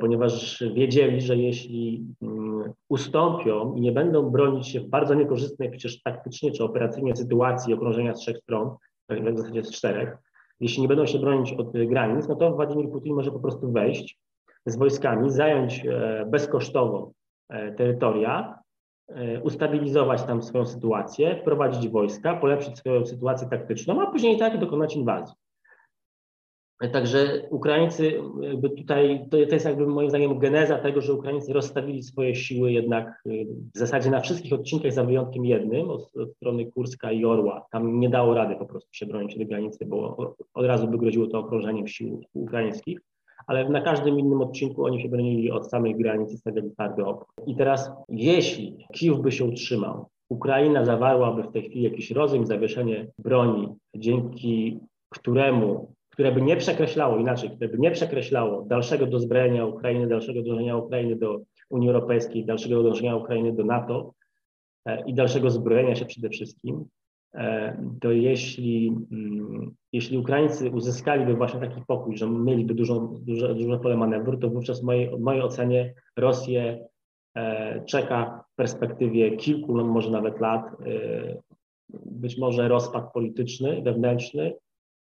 ponieważ 0.01 0.65
wiedzieli, 0.75 1.21
że 1.21 1.37
jeśli 1.37 2.07
mm, 2.23 2.73
ustąpią 2.89 3.75
i 3.75 3.81
nie 3.81 3.93
będą 3.93 4.31
bronić 4.31 4.69
się 4.69 4.81
w 4.81 4.89
bardzo 4.89 5.15
niekorzystnej 5.15 5.71
przecież 5.71 6.03
taktycznie 6.03 6.53
czy 6.53 6.65
operacyjnie 6.65 7.17
sytuacji 7.17 7.75
okrążenia 7.75 8.15
z 8.15 8.19
trzech 8.19 8.39
stron, 8.39 8.77
w 9.09 9.39
zasadzie 9.39 9.65
z 9.65 9.73
czterech, 9.73 10.17
jeśli 10.65 10.83
nie 10.83 10.89
będą 10.89 11.07
się 11.07 11.19
bronić 11.19 11.53
od 11.53 11.73
granic, 11.73 12.29
no 12.29 12.37
to 12.37 12.51
Władimir 12.51 12.91
Putin 12.91 13.15
może 13.15 13.31
po 13.31 13.39
prostu 13.39 13.73
wejść 13.73 14.19
z 14.67 14.77
wojskami, 14.77 15.31
zająć 15.31 15.87
e, 15.87 16.27
bezkosztowo 16.27 17.13
e, 17.49 17.73
terytoria, 17.73 18.59
e, 19.09 19.41
ustabilizować 19.41 20.23
tam 20.23 20.43
swoją 20.43 20.67
sytuację, 20.67 21.37
wprowadzić 21.41 21.89
wojska, 21.89 22.37
polepszyć 22.37 22.79
swoją 22.79 23.07
sytuację 23.07 23.49
taktyczną, 23.49 24.03
a 24.03 24.11
później 24.11 24.39
tak 24.39 24.59
dokonać 24.59 24.97
inwazji. 24.97 25.35
Także 26.93 27.49
Ukraińcy, 27.51 28.21
jakby 28.41 28.71
tutaj, 28.71 29.27
to, 29.31 29.37
jest 29.37 29.67
jakby 29.67 29.87
moim 29.87 30.11
zdaniem 30.11 30.39
geneza 30.39 30.79
tego, 30.79 31.01
że 31.01 31.13
Ukraińcy 31.13 31.53
rozstawili 31.53 32.03
swoje 32.03 32.35
siły 32.35 32.73
jednak 32.73 33.23
w 33.75 33.79
zasadzie 33.79 34.11
na 34.11 34.21
wszystkich 34.21 34.53
odcinkach 34.53 34.93
za 34.93 35.05
wyjątkiem 35.05 35.45
jednym, 35.45 35.91
od, 35.91 36.11
strony 36.37 36.67
Kurska 36.67 37.13
i 37.13 37.25
Orła. 37.25 37.67
Tam 37.71 38.01
nie 38.01 38.09
dało 38.09 38.35
rady 38.35 38.57
po 38.57 38.67
prostu 38.67 38.89
się 38.93 39.07
bronić 39.07 39.35
tej 39.35 39.47
granicy, 39.47 39.87
bo 39.87 40.17
od 40.55 40.67
razu 40.67 40.89
by 40.89 40.99
groziło 40.99 41.27
to 41.27 41.39
okrążeniem 41.39 41.89
sił 41.89 42.21
ukraińskich. 42.35 43.01
ale 43.47 43.69
na 43.69 43.81
każdym 43.81 44.19
innym 44.19 44.41
odcinku 44.41 44.85
oni 44.85 45.03
się 45.03 45.09
bronili 45.09 45.51
od 45.51 45.71
samej 45.71 45.95
granicy, 45.95 46.39
stawiali 46.39 46.71
twardy 46.71 47.05
opór. 47.05 47.27
I 47.47 47.57
teraz, 47.57 47.91
jeśli 48.09 48.87
Kijów 48.93 49.23
by 49.23 49.33
się 49.33 49.45
utrzymał, 49.45 50.07
Ukraina 50.29 50.85
zawarłaby 50.85 51.43
w 51.43 51.53
tej 51.53 51.63
chwili 51.63 51.83
jakiś 51.83 52.11
rozejm, 52.11 52.47
zawieszenie 52.47 53.07
broni, 53.19 53.69
dzięki 53.97 54.81
któremu, 55.11 55.95
które 56.15 56.33
by 56.33 56.43
nie 56.43 56.57
przekreślało, 56.57 57.19
inaczej, 57.19 57.51
które 57.51 57.69
by 57.69 57.79
nie 57.79 57.91
przekreślało 57.91 58.63
dalszego 58.63 59.07
dozbrojenia 59.07 59.67
Ukrainy, 59.67 60.07
dalszego 60.07 60.43
dążenia 60.43 60.77
Ukrainy 60.77 61.17
do 61.17 61.41
Unii 61.71 61.89
Europejskiej, 61.89 62.47
dalszego 62.47 62.83
dążenia 62.83 63.17
Ukrainy 63.17 63.53
do 63.53 63.65
NATO 63.65 64.15
e, 64.87 65.05
i 65.07 65.15
dalszego 65.15 65.51
zbrojenia 65.51 65.95
się 65.95 66.05
przede 66.07 66.29
wszystkim, 66.29 66.85
e, 67.35 67.77
to 68.01 68.13
jeśli, 68.13 68.89
mm, 69.13 69.75
jeśli 69.93 70.19
Ukraińcy 70.19 70.71
uzyskaliby 70.71 71.35
właśnie 71.35 71.61
taki 71.61 71.83
pokój, 71.87 72.17
że 72.17 72.31
mieliby 72.31 72.75
dużą, 72.75 73.19
duże, 73.23 73.55
duże 73.55 73.79
pole 73.79 73.97
manewru, 73.97 74.39
to 74.39 74.51
wówczas 74.51 74.81
w 74.81 74.85
mojej, 74.85 75.19
mojej 75.19 75.43
ocenie 75.43 75.95
Rosję 76.17 76.87
e, 77.37 77.85
czeka 77.85 78.45
w 78.53 78.57
perspektywie 78.57 79.37
kilku, 79.37 79.77
no 79.77 79.85
może 79.85 80.11
nawet 80.11 80.41
lat, 80.41 80.63
być 82.05 82.39
może 82.39 82.69
rozpad 82.69 83.13
polityczny, 83.13 83.83
wewnętrzny, 83.83 84.55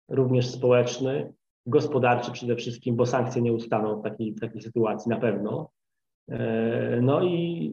również 0.08 0.50
społeczny, 0.50 1.32
gospodarczy 1.66 2.32
przede 2.32 2.56
wszystkim, 2.56 2.96
bo 2.96 3.06
sankcje 3.06 3.42
nie 3.42 3.52
ustaną 3.52 4.00
w 4.00 4.02
takiej, 4.02 4.34
takiej 4.34 4.62
sytuacji 4.62 5.10
na 5.10 5.16
pewno. 5.16 5.70
E, 6.28 7.00
no 7.02 7.24
i, 7.24 7.72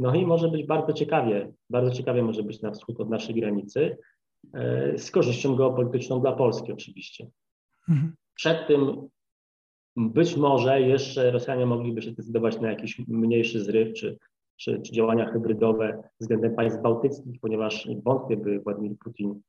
no 0.00 0.14
i 0.14 0.26
może 0.26 0.48
być 0.48 0.66
bardzo 0.66 0.92
ciekawie, 0.92 1.52
bardzo 1.70 1.90
ciekawie 1.90 2.22
może 2.22 2.42
być 2.42 2.62
na 2.62 2.70
wschód 2.70 3.00
od 3.00 3.10
naszej 3.10 3.34
granicy, 3.34 3.98
e, 4.54 4.98
z 4.98 5.10
korzyścią 5.10 5.56
geopolityczną 5.56 6.20
dla 6.20 6.32
Polski 6.32 6.72
oczywiście. 6.72 7.26
Mhm. 7.88 8.14
Przed 8.34 8.66
tym 8.66 9.08
być 9.96 10.36
może 10.36 10.80
jeszcze 10.80 11.30
Rosjanie 11.30 11.66
mogliby 11.66 12.02
się 12.02 12.10
zdecydować 12.10 12.60
na 12.60 12.70
jakiś 12.70 12.98
mniejszy 13.08 13.64
zryw 13.64 13.94
czy, 13.94 14.18
czy, 14.56 14.80
czy 14.80 14.92
działania 14.92 15.32
hybrydowe 15.32 16.02
względem 16.20 16.54
państw 16.54 16.82
bałtyckich, 16.82 17.40
ponieważ 17.40 17.88
wątpię, 18.04 18.36
by 18.36 18.60
Władimir 18.60 18.98
Putin 18.98 19.40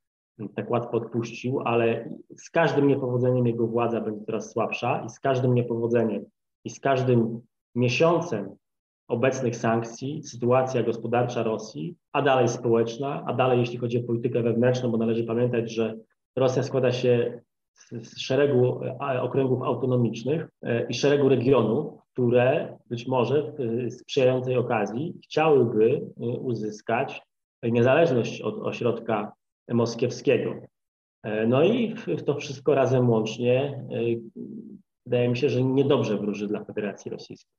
tak 0.56 0.70
łatwo 0.70 0.98
odpuścił, 0.98 1.60
ale 1.60 2.10
z 2.38 2.50
każdym 2.50 2.88
niepowodzeniem 2.88 3.48
jego 3.48 3.68
władza 3.68 4.02
będzie 4.02 4.26
coraz 4.26 4.52
słabsza 4.52 5.04
i 5.06 5.10
z 5.10 5.20
każdym 5.20 5.54
niepowodzeniem 5.54 6.26
i 6.64 6.70
z 6.70 6.80
każdym 6.80 7.42
miesiącem 7.76 8.56
obecnych 9.08 9.56
sankcji 9.56 10.24
sytuacja 10.24 10.84
gospodarcza 10.84 11.44
Rosji, 11.44 11.96
a 12.14 12.22
dalej 12.22 12.48
społeczna, 12.48 13.24
a 13.28 13.34
dalej 13.34 13.60
jeśli 13.60 13.78
chodzi 13.78 14.04
o 14.04 14.08
politykę 14.08 14.44
wewnętrzną, 14.44 14.92
bo 14.92 14.98
należy 14.98 15.24
pamiętać, 15.24 15.72
że 15.72 15.98
Rosja 16.36 16.64
składa 16.64 16.92
się 16.92 17.42
z 17.92 18.20
szeregu 18.20 18.82
okręgów 19.22 19.62
autonomicznych 19.62 20.48
e, 20.64 20.88
i 20.88 20.94
szeregu 20.94 21.30
regionów, 21.30 21.94
które 22.14 22.78
być 22.90 23.08
może 23.08 23.52
w 23.52 23.92
sprzyjającej 23.94 24.58
okazji 24.58 25.14
chciałyby 25.24 26.02
e, 26.22 26.26
uzyskać 26.26 27.22
niezależność 27.64 28.42
od 28.42 28.60
ośrodka 28.60 29.32
moskiewskiego. 29.74 30.56
E, 31.24 31.48
no 31.48 31.64
i 31.64 31.96
to 32.26 32.36
wszystko 32.36 32.76
razem 32.76 33.10
łącznie 33.10 33.84
wydaje 35.06 35.30
mi 35.30 35.38
się, 35.38 35.50
że 35.50 35.64
niedobrze 35.64 36.18
wróży 36.18 36.48
dla 36.48 36.64
Federacji 36.64 37.12
Rosyjskiej. 37.12 37.56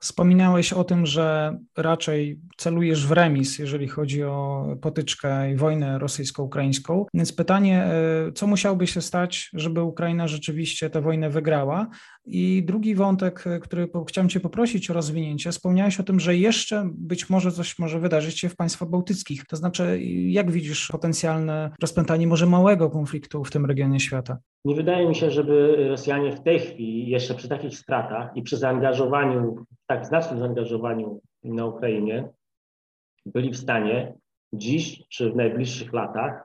Wspominałeś 0.00 0.72
o 0.72 0.84
tym, 0.84 1.06
że 1.06 1.58
raczej 1.76 2.40
celujesz 2.56 3.06
w 3.06 3.12
remis, 3.12 3.58
jeżeli 3.58 3.88
chodzi 3.88 4.22
o 4.24 4.66
potyczkę 4.80 5.52
i 5.52 5.56
wojnę 5.56 5.98
rosyjsko-ukraińską. 5.98 7.06
Więc 7.14 7.32
pytanie, 7.32 7.84
e, 7.84 8.32
co 8.32 8.46
musiałoby 8.46 8.86
się 8.86 9.00
stać, 9.00 9.50
żeby 9.52 9.82
Ukraina 9.82 10.28
rzeczywiście 10.28 10.90
tę 10.90 11.00
wojnę 11.00 11.30
wygrała? 11.30 11.86
I 12.32 12.62
drugi 12.62 12.94
wątek, 12.94 13.46
e, 13.46 13.60
który 13.60 13.88
chciałem 14.08 14.28
Cię 14.28 14.40
poprosić 14.40 14.90
o 14.90 14.94
rozwinięcie, 14.94 15.50
wspomniałeś 15.50 16.00
o 16.00 16.02
tym, 16.02 16.20
że 16.20 16.36
jeszcze 16.36 16.90
być 16.94 17.30
może 17.30 17.52
coś 17.52 17.78
może 17.78 18.00
wydarzyć 18.00 18.38
się 18.38 18.48
w 18.48 18.56
państwach 18.56 18.88
bałtyckich. 18.88 19.46
To 19.46 19.56
znaczy, 19.56 20.00
jak 20.28 20.50
widzisz 20.50 20.88
potencjalne 20.88 21.70
rozpętanie 21.82 22.26
może 22.26 22.46
małego 22.46 22.90
konfliktu 22.90 23.44
w 23.44 23.50
tym 23.50 23.66
regionie 23.66 24.00
świata? 24.00 24.38
Nie 24.64 24.74
wydaje 24.74 25.08
mi 25.08 25.14
się, 25.14 25.30
żeby 25.30 25.86
Rosjanie 25.88 26.32
w 26.32 26.42
tej 26.42 26.58
chwili, 26.60 27.10
jeszcze 27.10 27.34
przy 27.34 27.48
takich 27.48 27.78
stratach 27.78 28.36
i 28.36 28.42
przy 28.42 28.56
zaangażowaniu, 28.56 29.64
tak 29.86 30.06
znacznym 30.06 30.38
zaangażowaniu 30.38 31.20
na 31.44 31.66
Ukrainie, 31.66 32.28
byli 33.26 33.50
w 33.50 33.56
stanie 33.56 34.14
dziś 34.52 35.02
czy 35.08 35.30
w 35.30 35.36
najbliższych 35.36 35.92
latach 35.92 36.44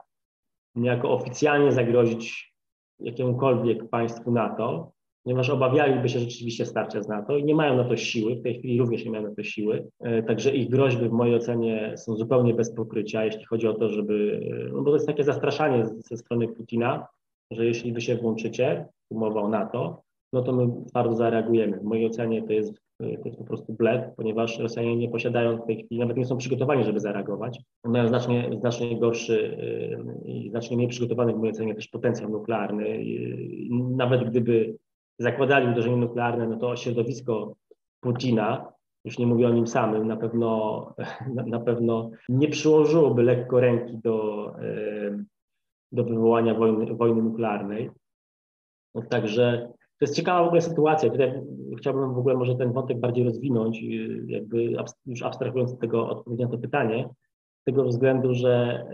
niejako 0.74 1.10
oficjalnie 1.10 1.72
zagrozić 1.72 2.54
jakiemukolwiek 3.00 3.88
państwu 3.88 4.32
NATO, 4.32 4.92
ponieważ 5.26 5.50
obawialiby 5.50 6.08
się 6.08 6.18
rzeczywiście 6.18 6.66
starcia 6.66 7.02
z 7.02 7.08
NATO 7.08 7.36
i 7.36 7.44
nie 7.44 7.54
mają 7.54 7.76
na 7.76 7.84
to 7.84 7.96
siły, 7.96 8.36
w 8.36 8.42
tej 8.42 8.58
chwili 8.58 8.78
również 8.78 9.04
nie 9.04 9.10
mają 9.10 9.22
na 9.22 9.34
to 9.34 9.42
siły, 9.42 9.86
e, 10.00 10.22
także 10.22 10.50
ich 10.50 10.68
groźby 10.70 11.08
w 11.08 11.12
mojej 11.12 11.34
ocenie 11.34 11.94
są 11.96 12.16
zupełnie 12.16 12.54
bez 12.54 12.74
pokrycia, 12.74 13.24
jeśli 13.24 13.44
chodzi 13.44 13.68
o 13.68 13.74
to, 13.74 13.88
żeby, 13.88 14.40
no 14.72 14.82
bo 14.82 14.90
to 14.90 14.96
jest 14.96 15.06
takie 15.06 15.24
zastraszanie 15.24 15.86
ze 15.86 16.16
strony 16.16 16.48
Putina, 16.48 17.06
że 17.50 17.66
jeśli 17.66 17.92
wy 17.92 18.00
się 18.00 18.16
włączycie, 18.16 18.86
umowa 19.10 19.40
o 19.40 19.48
NATO, 19.48 20.02
no 20.32 20.42
to 20.42 20.52
my 20.52 20.68
bardzo 20.94 21.14
zareagujemy. 21.14 21.78
W 21.78 21.84
mojej 21.84 22.06
ocenie 22.06 22.42
to 22.42 22.52
jest, 22.52 22.74
to 22.98 23.22
jest 23.24 23.38
po 23.38 23.44
prostu 23.44 23.72
blef, 23.72 24.04
ponieważ 24.16 24.58
Rosjanie 24.58 24.96
nie 24.96 25.08
posiadają 25.08 25.56
w 25.56 25.66
tej 25.66 25.76
chwili, 25.76 26.00
nawet 26.00 26.16
nie 26.16 26.26
są 26.26 26.36
przygotowani, 26.36 26.84
żeby 26.84 27.00
zareagować. 27.00 27.60
Mają 27.84 28.08
znacznie, 28.08 28.50
znacznie 28.60 28.98
gorszy 28.98 29.56
i 30.24 30.50
znacznie 30.50 30.76
mniej 30.76 30.88
przygotowany 30.88 31.32
w 31.32 31.36
mojej 31.36 31.52
ocenie 31.52 31.74
też 31.74 31.88
potencjał 31.88 32.30
nuklearny. 32.30 33.04
Nawet 33.96 34.30
gdyby 34.30 34.76
zakładali 35.18 35.72
uderzenie 35.72 35.96
nuklearne, 35.96 36.46
no 36.46 36.56
to 36.56 36.76
środowisko 36.76 37.56
Putina, 38.00 38.72
już 39.04 39.18
nie 39.18 39.26
mówię 39.26 39.46
o 39.48 39.52
nim 39.52 39.66
samym, 39.66 40.06
na 40.06 40.16
pewno, 40.16 40.94
na 41.46 41.60
pewno 41.60 42.10
nie 42.28 42.48
przyłożyłoby 42.48 43.22
lekko 43.22 43.60
ręki 43.60 43.98
do, 43.98 44.46
do 45.92 46.04
wywołania 46.04 46.54
wojny, 46.54 46.94
wojny 46.94 47.22
nuklearnej. 47.22 47.90
No, 48.94 49.02
także 49.02 49.72
to 49.72 50.04
jest 50.04 50.14
ciekawa 50.14 50.44
w 50.44 50.46
ogóle 50.46 50.62
sytuacja. 50.62 51.10
Tutaj 51.10 51.32
chciałbym 51.78 52.14
w 52.14 52.18
ogóle 52.18 52.34
może 52.34 52.54
ten 52.54 52.72
wątek 52.72 53.00
bardziej 53.00 53.24
rozwinąć, 53.24 53.82
jakby 54.26 54.76
już 55.06 55.22
abstrahując 55.22 55.72
od 55.72 55.80
tego 55.80 56.08
odpowiedzi 56.08 56.42
na 56.42 56.48
to 56.48 56.58
pytanie, 56.58 57.08
z 57.60 57.64
tego 57.64 57.84
względu, 57.84 58.34
że 58.34 58.84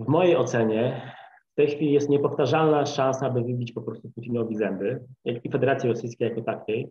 w 0.00 0.08
mojej 0.08 0.36
ocenie 0.36 1.12
tej 1.60 1.76
chwili 1.76 1.92
jest 1.92 2.08
niepowtarzalna 2.08 2.86
szansa, 2.86 3.26
aby 3.26 3.42
wybić 3.42 3.72
po 3.72 3.82
prostu 3.82 4.10
Putinowi 4.10 4.56
zęby, 4.56 5.04
jak 5.24 5.44
i 5.44 5.50
Federacji 5.50 5.88
Rosyjskiej 5.88 6.28
jako 6.28 6.42
takiej. 6.42 6.88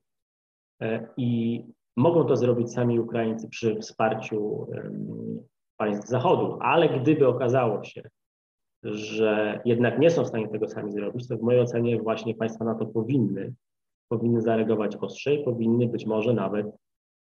E, 0.81 1.07
I 1.17 1.63
mogą 1.97 2.25
to 2.25 2.35
zrobić 2.35 2.73
sami 2.73 2.99
Ukraińcy 2.99 3.49
przy 3.49 3.75
wsparciu 3.75 4.67
państw 5.77 6.07
Zachodu, 6.07 6.57
ale 6.61 6.89
gdyby 6.89 7.27
okazało 7.27 7.83
się, 7.83 8.01
że 8.83 9.61
jednak 9.65 9.99
nie 9.99 10.11
są 10.11 10.23
w 10.23 10.27
stanie 10.27 10.47
tego 10.47 10.67
sami 10.67 10.91
zrobić, 10.91 11.27
to 11.27 11.37
w 11.37 11.41
mojej 11.41 11.61
ocenie 11.61 12.01
właśnie 12.01 12.35
państwa 12.35 12.65
NATO 12.65 12.85
powinny, 12.85 13.53
powinny 14.09 14.41
zareagować 14.41 14.95
ostrzej, 14.95 15.43
powinny 15.43 15.87
być 15.87 16.05
może 16.05 16.33
nawet 16.33 16.67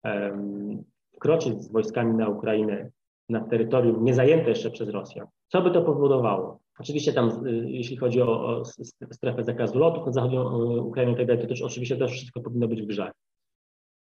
um, 0.04 0.84
wkroczyć 1.16 1.62
z 1.62 1.72
wojskami 1.72 2.14
na 2.14 2.28
Ukrainę 2.28 2.90
na 3.28 3.40
terytorium 3.40 4.04
niezajęte 4.04 4.48
jeszcze 4.48 4.70
przez 4.70 4.88
Rosję. 4.88 5.26
Co 5.48 5.62
by 5.62 5.70
to 5.70 5.82
powodowało? 5.82 6.63
Oczywiście 6.78 7.12
tam, 7.12 7.46
y, 7.46 7.70
jeśli 7.70 7.96
chodzi 7.96 8.22
o, 8.22 8.46
o 8.46 8.64
strefę 9.12 9.44
zakazu 9.44 9.78
lotów 9.78 10.06
na 10.06 10.12
zachodzie 10.12 10.40
Ukrainy, 10.80 11.26
to 11.26 11.46
też 11.46 11.62
oczywiście 11.62 11.96
też 11.96 12.12
wszystko 12.12 12.40
powinno 12.40 12.68
być 12.68 12.82
w 12.82 12.86
grze 12.86 13.10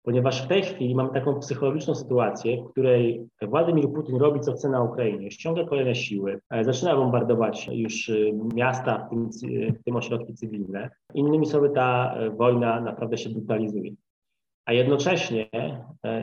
ponieważ 0.03 0.45
w 0.45 0.49
tej 0.49 0.63
chwili 0.63 0.95
mamy 0.95 1.11
taką 1.13 1.41
psychologiczną 1.41 1.95
sytuację, 1.95 2.63
w 2.63 2.71
której 2.71 3.29
Władimir 3.43 3.93
Putin 3.93 4.17
robi 4.17 4.41
co 4.41 4.53
chce 4.53 4.69
na 4.69 4.83
Ukrainie, 4.83 5.31
ściąga 5.31 5.65
kolejne 5.65 5.95
siły, 5.95 6.41
e, 6.51 6.65
zaczyna 6.65 6.97
bombardować 6.97 7.69
już 7.73 8.09
e, 8.09 8.15
miasta, 8.55 9.07
w 9.07 9.11
tym, 9.11 9.31
w 9.81 9.85
tym 9.85 9.97
ośrodki 9.97 10.35
cywilne. 10.35 10.91
Innymi 11.15 11.47
słowy, 11.47 11.71
ta 11.71 12.15
e, 12.15 12.31
wojna 12.31 12.81
naprawdę 12.81 13.19
się 13.19 13.31
brutalizuje. 13.31 13.91
A 14.65 14.73
jednocześnie 14.73 15.51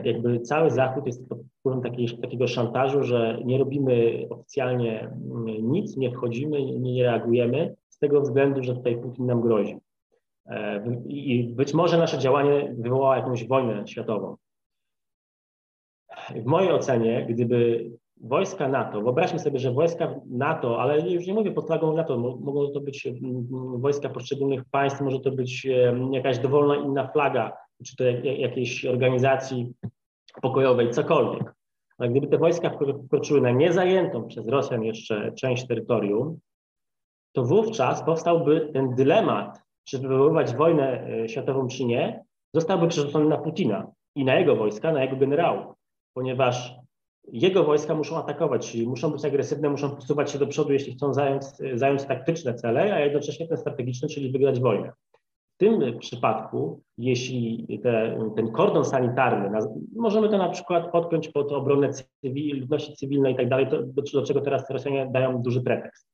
jakby 0.04 0.40
cały 0.40 0.70
Zachód 0.70 1.06
jest 1.06 1.28
pod 1.28 1.38
wpływem 1.58 1.82
takiego 2.22 2.46
szantażu, 2.46 3.02
że 3.02 3.38
nie 3.44 3.58
robimy 3.58 4.26
oficjalnie 4.30 5.00
mm, 5.00 5.72
nic, 5.72 5.96
nie 5.96 6.10
wchodzimy, 6.10 6.62
nie 6.62 7.02
reagujemy 7.02 7.76
z 7.88 7.98
tego 7.98 8.20
względu, 8.20 8.62
że 8.62 8.74
tutaj 8.74 8.96
Putin 8.96 9.26
nam 9.26 9.40
grozi. 9.40 9.76
E, 10.46 10.84
I 11.06 11.54
być 11.54 11.74
może 11.74 11.98
nasze 11.98 12.18
działanie 12.18 12.74
wywołało 12.78 13.14
jakąś 13.14 13.46
wojnę 13.46 13.86
światową. 13.86 14.36
W 16.34 16.44
mojej 16.44 16.72
ocenie, 16.72 17.26
gdyby 17.28 17.90
wojska 18.20 18.68
NATO, 18.68 19.02
wyobraźmy 19.02 19.38
sobie, 19.38 19.58
że 19.58 19.72
wojska 19.72 20.14
NATO, 20.26 20.80
ale 20.80 21.10
już 21.10 21.26
nie 21.26 21.34
mówię 21.34 21.52
pod 21.52 21.66
flagą 21.66 21.96
NATO, 21.96 22.18
mogą 22.18 22.70
to 22.70 22.80
być 22.80 23.08
wojska 23.78 24.08
poszczególnych 24.08 24.64
państw, 24.64 25.00
może 25.00 25.20
to 25.20 25.30
być 25.30 25.66
jakaś 26.12 26.38
dowolna 26.38 26.76
inna 26.76 27.08
flaga, 27.08 27.52
czy 27.84 27.96
to 27.96 28.04
jakiejś 28.24 28.84
organizacji 28.84 29.72
pokojowej, 30.42 30.90
cokolwiek. 30.90 31.54
Ale 31.98 32.10
gdyby 32.10 32.26
te 32.26 32.38
wojska 32.38 32.78
wkroczyły 33.04 33.40
na 33.40 33.50
niezajętą 33.50 34.28
przez 34.28 34.48
Rosjan 34.48 34.82
jeszcze 34.82 35.32
część 35.32 35.66
terytorium, 35.66 36.38
to 37.32 37.44
wówczas 37.44 38.02
powstałby 38.02 38.70
ten 38.72 38.94
dylemat 38.94 39.62
czy 39.84 39.98
wywoływać 39.98 40.54
wojnę 40.54 41.06
e, 41.06 41.28
światową, 41.28 41.68
czy 41.68 41.84
nie, 41.84 42.24
zostałby 42.54 42.88
przerzucony 42.88 43.28
na 43.28 43.38
Putina 43.38 43.92
i 44.14 44.24
na 44.24 44.34
jego 44.34 44.56
wojska, 44.56 44.92
na 44.92 45.02
jego 45.02 45.16
generałów, 45.16 45.74
ponieważ 46.14 46.74
jego 47.32 47.64
wojska 47.64 47.94
muszą 47.94 48.16
atakować, 48.16 48.70
czyli 48.72 48.86
muszą 48.86 49.10
być 49.10 49.24
agresywne, 49.24 49.70
muszą 49.70 49.90
posuwać 49.90 50.30
się 50.30 50.38
do 50.38 50.46
przodu, 50.46 50.72
jeśli 50.72 50.92
chcą 50.92 51.14
zająć, 51.14 51.42
zająć 51.74 52.04
taktyczne 52.04 52.54
cele, 52.54 52.94
a 52.94 53.00
jednocześnie 53.00 53.48
ten 53.48 53.58
strategiczny, 53.58 54.08
czyli 54.08 54.32
wygrać 54.32 54.60
wojnę. 54.60 54.92
Tym 55.58 55.98
przypadku, 55.98 56.82
jeśli 56.98 57.66
te, 57.82 58.18
ten 58.36 58.52
kordon 58.52 58.84
sanitarny, 58.84 59.58
możemy 59.96 60.28
to 60.28 60.38
na 60.38 60.48
przykład 60.48 60.92
podpiąć 60.92 61.28
pod 61.28 61.52
obronę 61.52 61.90
cywil, 61.92 62.60
ludności 62.60 62.92
cywilnej 62.92 63.34
i 63.34 63.36
tak 63.36 63.48
dalej, 63.48 63.66
do, 63.66 63.82
do 63.82 64.22
czego 64.22 64.40
teraz 64.40 64.70
Rosjanie 64.70 65.08
dają 65.12 65.42
duży 65.42 65.62
pretekst. 65.62 66.08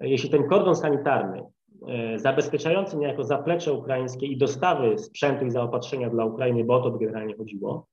Jeśli 0.00 0.30
ten 0.30 0.48
kordon 0.48 0.76
sanitarny 0.76 1.42
e, 1.88 2.18
zabezpieczający 2.18 2.96
niejako 2.96 3.24
zaplecze 3.24 3.72
ukraińskie 3.72 4.26
i 4.26 4.38
dostawy 4.38 4.98
sprzętu 4.98 5.46
i 5.46 5.50
zaopatrzenia 5.50 6.10
dla 6.10 6.24
Ukrainy, 6.24 6.64
bo 6.64 6.74
o 6.74 6.82
to 6.82 6.90
by 6.90 6.98
generalnie 6.98 7.36
chodziło, 7.36 7.86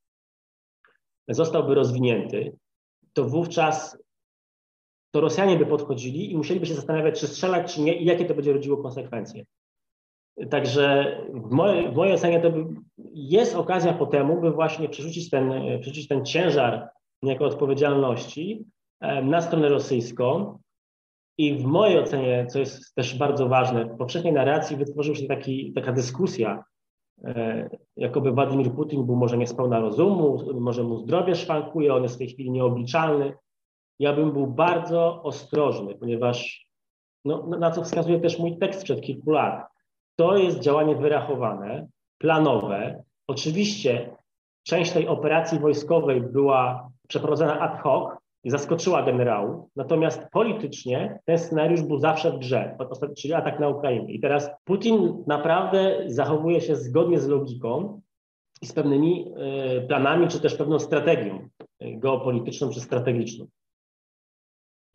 zostałby 1.28 1.76
rozwinięty, 1.76 2.58
to 3.14 3.24
wówczas 3.24 3.98
to 5.12 5.22
Rosjanie 5.22 5.58
by 5.58 5.66
podchodzili 5.66 6.32
i 6.32 6.38
musieliby 6.38 6.66
się 6.66 6.74
zastanawiać, 6.74 7.20
czy 7.20 7.28
strzelać, 7.28 7.76
czy 7.76 7.82
nie 7.82 7.98
i 7.98 8.06
jakie 8.06 8.26
to 8.26 8.36
będzie 8.36 8.54
rodziło 8.54 8.78
konsekwencje. 8.78 9.46
Także 10.50 11.18
w 11.34 11.52
mojej, 11.52 11.92
w 11.92 11.96
mojej 11.96 12.14
ocenie 12.14 12.40
to 12.40 12.52
jest 13.14 13.56
okazja 13.56 13.94
po 13.94 14.06
temu, 14.06 14.42
by 14.42 14.52
właśnie 14.52 14.90
przerzucić 14.90 15.30
ten, 15.30 15.52
przerzucić 15.82 16.08
ten 16.08 16.26
ciężar 16.26 16.90
niejako 17.24 17.46
odpowiedzialności 17.46 18.66
na 19.24 19.42
stronę 19.42 19.70
rosyjską. 19.70 20.60
I 21.38 21.54
w 21.54 21.66
mojej 21.66 22.00
ocenie, 22.00 22.48
co 22.50 22.60
jest 22.60 22.96
też 22.96 23.18
bardzo 23.18 23.48
ważne, 23.48 23.86
w 23.86 23.98
poprzedniej 23.98 24.34
narracji 24.34 24.78
wytworzył 24.78 25.16
się 25.16 25.28
taki, 25.28 25.74
taka 25.74 25.92
dyskusja, 25.92 26.64
e, 27.24 27.70
jakoby 27.98 28.32
Władimir 28.32 28.72
Putin 28.72 29.06
był 29.06 29.16
może 29.16 29.38
niespełna 29.38 29.80
rozumu, 29.80 30.54
może 30.54 30.84
mu 30.84 30.98
zdrowie 30.98 31.36
szwankuje, 31.36 31.94
on 31.94 32.04
jest 32.04 32.16
w 32.16 32.18
tej 32.18 32.28
chwili 32.28 32.52
nieobliczalny. 32.52 33.34
Ja 34.00 34.14
bym 34.14 34.32
był 34.32 34.48
bardzo 34.48 35.24
ostrożny, 35.24 35.96
ponieważ 35.96 36.68
no, 37.26 37.48
na 37.48 37.72
co 37.72 37.84
wskazuje 37.84 38.20
też 38.20 38.40
mój 38.40 38.58
tekst 38.58 38.84
przed 38.84 39.02
kilku 39.02 39.32
lat 39.32 39.75
to 40.16 40.38
jest 40.38 40.60
działanie 40.60 40.96
wyrachowane, 40.96 41.88
planowe. 42.18 43.04
Oczywiście 43.28 44.18
część 44.64 44.92
tej 44.92 45.08
operacji 45.08 45.60
wojskowej 45.60 46.22
była 46.22 46.90
przeprowadzona 47.08 47.60
ad 47.60 47.82
hoc 47.82 48.14
i 48.44 48.50
zaskoczyła 48.50 49.04
generałów, 49.04 49.66
natomiast 49.76 50.28
politycznie 50.32 51.20
ten 51.26 51.38
scenariusz 51.38 51.82
był 51.82 52.00
zawsze 52.00 52.32
w 52.32 52.40
grze, 52.40 52.78
czyli 53.18 53.34
atak 53.34 53.60
na 53.60 53.70
Ukrainę. 53.70 54.12
I 54.12 54.20
teraz 54.20 54.50
Putin 54.64 55.24
naprawdę 55.28 56.04
zachowuje 56.06 56.62
się 56.62 56.76
zgodnie 56.76 57.20
z 57.20 57.28
logiką 57.28 58.02
i 58.62 58.66
z 58.66 58.74
pewnymi 58.74 59.34
e, 59.38 59.82
planami, 59.82 60.28
czy 60.28 60.40
też 60.40 60.56
pewną 60.56 60.80
strategią 60.80 61.50
e, 61.80 61.98
geopolityczną 61.98 62.70
czy 62.70 62.82
strategiczną. 62.82 63.46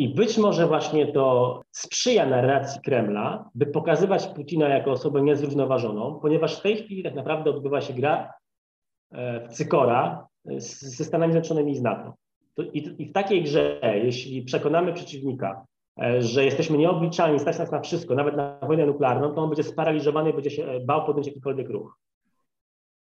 I 0.00 0.08
być 0.08 0.38
może 0.38 0.66
właśnie 0.66 1.12
to 1.12 1.60
sprzyja 1.70 2.26
narracji 2.26 2.80
Kremla, 2.80 3.50
by 3.54 3.66
pokazywać 3.66 4.26
Putina 4.26 4.68
jako 4.68 4.90
osobę 4.90 5.22
niezrównoważoną, 5.22 6.18
ponieważ 6.22 6.58
w 6.58 6.62
tej 6.62 6.76
chwili 6.76 7.02
tak 7.02 7.14
naprawdę 7.14 7.50
odbywa 7.50 7.80
się 7.80 7.94
gra 7.94 8.32
e, 9.12 9.48
w 9.48 9.52
cykora 9.52 10.26
ze 10.44 11.04
Stanami 11.04 11.32
Zjednoczonymi 11.32 11.72
i 11.72 11.76
z 11.76 11.82
NATO. 11.82 12.14
I, 12.72 13.06
w 13.06 13.12
takiej 13.12 13.42
grze, 13.42 13.80
jeśli 14.04 14.42
przekonamy 14.42 14.92
przeciwnika, 14.92 15.64
e, 16.02 16.22
że 16.22 16.44
jesteśmy 16.44 16.78
nieobliczalni, 16.78 17.38
stać 17.38 17.58
nas 17.58 17.70
na 17.70 17.80
wszystko, 17.80 18.14
nawet 18.14 18.36
na 18.36 18.58
wojnę 18.62 18.86
nuklearną, 18.86 19.34
to 19.34 19.42
on 19.42 19.50
będzie 19.50 19.62
sparaliżowany 19.62 20.30
i 20.30 20.34
będzie 20.34 20.50
się 20.50 20.64
e, 20.64 20.80
bał 20.80 21.06
podjąć 21.06 21.26
jakikolwiek 21.26 21.70
ruch. 21.70 21.98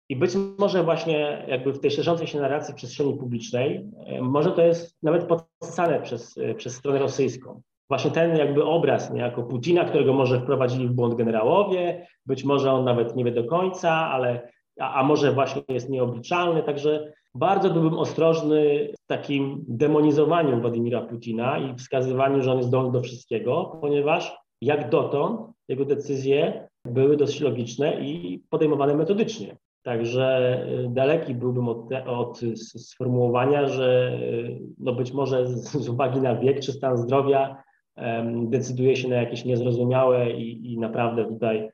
I 0.09 0.15
być 0.15 0.31
może 0.57 0.83
właśnie 0.83 1.45
jakby 1.47 1.73
w 1.73 1.79
tej 1.79 1.91
szerzącej 1.91 2.27
się 2.27 2.39
narracji 2.39 2.75
przestrzeni 2.75 3.13
publicznej, 3.13 3.85
e, 4.05 4.21
może 4.21 4.51
to 4.51 4.61
jest 4.61 4.97
nawet 5.03 5.23
podpisane 5.23 6.01
przez, 6.01 6.37
e, 6.37 6.55
przez 6.55 6.75
stronę 6.75 6.99
rosyjską. 6.99 7.61
Właśnie 7.89 8.11
ten 8.11 8.37
jakby 8.37 8.65
obraz 8.65 9.13
niejako 9.13 9.43
Putina, 9.43 9.85
którego 9.85 10.13
może 10.13 10.41
wprowadzili 10.41 10.87
w 10.87 10.93
błąd 10.93 11.15
generałowie, 11.15 12.07
być 12.25 12.43
może 12.43 12.71
on 12.71 12.85
nawet 12.85 13.15
nie 13.15 13.25
wie 13.25 13.31
do 13.31 13.43
końca, 13.43 13.91
ale 13.91 14.49
a, 14.79 14.93
a 14.93 15.03
może 15.03 15.31
właśnie 15.31 15.61
jest 15.69 15.89
nieobliczalny, 15.89 16.63
także 16.63 17.13
bardzo 17.35 17.69
byłbym 17.69 17.93
ostrożny 17.93 18.89
w 19.03 19.07
takim 19.07 19.65
demonizowaniu 19.67 20.61
Władimira 20.61 21.01
Putina 21.01 21.59
i 21.59 21.75
wskazywaniu, 21.75 22.41
że 22.41 22.51
on 22.51 22.57
jest 22.57 22.69
zdolny 22.69 22.91
do 22.91 23.01
wszystkiego, 23.01 23.77
ponieważ 23.81 24.37
jak 24.61 24.89
dotąd 24.89 25.41
jego 25.67 25.85
decyzje 25.85 26.67
były 26.85 27.17
dosyć 27.17 27.41
logiczne 27.41 28.01
i 28.01 28.39
podejmowane 28.49 28.95
metodycznie. 28.95 29.57
Także 29.85 30.57
y, 30.85 30.89
daleki 30.89 31.35
byłbym 31.35 31.67
od, 31.67 31.89
od 32.07 32.41
sformułowania, 32.77 33.67
że 33.67 34.19
y, 34.21 34.59
no 34.79 34.93
być 34.93 35.13
może 35.13 35.47
z, 35.47 35.71
z 35.71 35.89
uwagi 35.89 36.21
na 36.21 36.35
wiek 36.35 36.59
czy 36.59 36.71
stan 36.71 36.97
zdrowia 36.97 37.63
um, 37.97 38.49
decyduje 38.49 38.95
się 38.95 39.07
na 39.07 39.15
jakieś 39.15 39.45
niezrozumiałe 39.45 40.31
i, 40.31 40.73
i 40.73 40.79
naprawdę 40.79 41.25
tutaj 41.25 41.69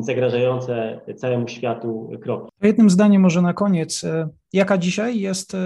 zagrażające 0.00 1.00
całemu 1.16 1.48
światu 1.48 2.10
kroki. 2.22 2.50
Jednym 2.62 2.90
zdaniem 2.90 3.22
może 3.22 3.42
na 3.42 3.52
koniec, 3.52 4.04
y, 4.04 4.28
jaka 4.52 4.78
dzisiaj 4.78 5.20
jest 5.20 5.56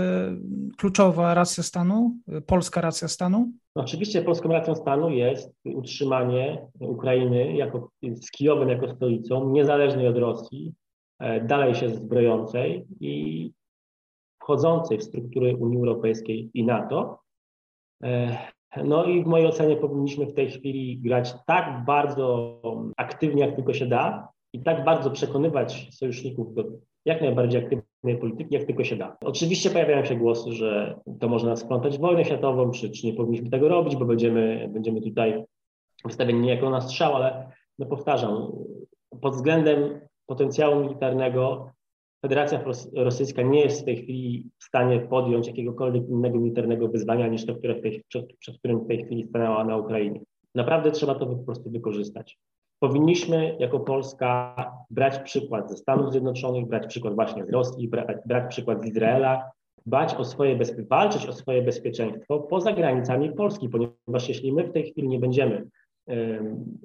kluczowa 0.79 1.35
racja 1.35 1.63
stanu, 1.63 2.15
polska 2.47 2.81
racja 2.81 3.09
stanu? 3.09 3.53
No 3.77 3.83
oczywiście 3.83 4.23
polską 4.23 4.49
racją 4.49 4.75
stanu 4.75 5.11
jest 5.11 5.53
utrzymanie 5.65 6.67
Ukrainy 6.81 7.57
jako, 7.57 7.91
z 8.03 8.31
Kijowem 8.31 8.69
jako 8.69 8.95
stolicą, 8.95 9.51
niezależnej 9.51 10.09
od 10.09 10.17
Rosji, 10.17 10.75
E, 10.75 10.80
dalej 11.43 11.75
się 11.75 11.89
zbrojącej 11.89 12.87
i 13.01 13.53
wchodzącej 14.43 14.99
w 14.99 15.05
struktury 15.05 15.57
Unii 15.57 15.79
Europejskiej 15.79 16.51
i 16.55 16.65
NATO. 16.65 17.21
E, 18.03 18.39
no 18.85 19.05
i 19.05 19.25
w 19.25 19.27
mojej 19.27 19.47
ocenie 19.47 19.77
powinniśmy 19.77 20.27
w 20.27 20.35
tej 20.35 20.51
chwili 20.51 20.99
grać 20.99 21.35
tak 21.47 21.85
bardzo 21.85 22.61
aktywnie, 22.97 23.47
jak 23.47 23.57
tylko 23.57 23.75
się 23.75 23.87
da 23.87 24.29
i 24.53 24.63
tak 24.63 24.85
bardzo 24.85 25.11
przekonywać 25.11 25.89
sojuszników 25.91 26.55
do 26.55 26.65
jak 27.05 27.21
najbardziej 27.21 27.63
aktywnej 27.63 28.19
polityki, 28.21 28.55
jak 28.55 28.65
tylko 28.65 28.85
się 28.85 28.97
da. 28.97 29.17
Oczywiście 29.25 29.71
pojawiają 29.71 30.05
się 30.05 30.17
głosy, 30.17 30.53
że 30.53 31.01
to 31.21 31.29
może 31.29 31.47
nas 31.47 31.63
w 31.63 31.99
wojnę 32.01 32.25
światową, 32.25 32.71
czy, 32.71 32.91
czy 32.91 33.07
nie 33.07 33.13
powinniśmy 33.13 33.51
tego 33.51 33.69
robić, 33.69 33.97
bo 33.97 34.05
będziemy, 34.05 34.71
będziemy 34.73 35.01
tutaj 35.01 35.45
wystawieni 36.05 36.41
niejako 36.41 36.71
na 36.71 36.81
strzał, 36.81 37.17
ale 37.17 37.51
no 37.79 37.87
powtarzam, 37.87 38.53
pod 39.21 39.35
względem 39.35 40.01
potencjału 40.31 40.81
militarnego 40.81 41.71
Federacja 42.23 42.65
Rosyjska 42.97 43.43
nie 43.43 43.61
jest 43.61 43.83
w 43.83 43.85
tej 43.85 43.97
chwili 43.97 44.51
w 44.59 44.65
stanie 44.65 45.01
podjąć 45.01 45.47
jakiegokolwiek 45.47 46.09
innego 46.09 46.39
militarnego 46.39 46.89
wyzwania 46.89 47.29
niż 47.29 47.47
to, 47.47 47.55
które 47.55 47.75
tej, 47.75 48.03
przed, 48.09 48.37
przed 48.37 48.59
którym 48.59 48.81
w 48.81 48.89
tej 48.89 49.05
chwili 49.05 49.27
stanęła 49.29 49.65
na 49.65 49.77
Ukrainie. 49.77 50.21
Naprawdę 50.55 50.91
trzeba 50.91 51.15
to 51.15 51.27
po 51.27 51.37
prostu 51.37 51.71
wykorzystać. 51.71 52.39
Powinniśmy 52.79 53.57
jako 53.59 53.81
Polska 53.81 54.55
brać 54.91 55.19
przykład 55.19 55.71
ze 55.71 55.77
Stanów 55.77 56.13
Zjednoczonych, 56.13 56.67
brać 56.67 56.87
przykład 56.87 57.15
właśnie 57.15 57.47
z 57.47 57.51
Rosji, 57.51 57.89
brać, 57.89 58.17
brać 58.27 58.51
przykład 58.51 58.83
z 58.83 58.87
Izraela, 58.87 59.51
dbać 59.87 60.15
o 60.15 60.25
swoje 60.25 60.59
walczyć 60.89 61.27
o 61.27 61.33
swoje 61.33 61.63
bezpieczeństwo 61.63 62.41
poza 62.41 62.73
granicami 62.73 63.33
Polski, 63.33 63.69
ponieważ 63.69 64.29
jeśli 64.29 64.53
my 64.53 64.65
w 64.65 64.73
tej 64.73 64.91
chwili 64.91 65.09
nie 65.09 65.19
będziemy 65.19 65.67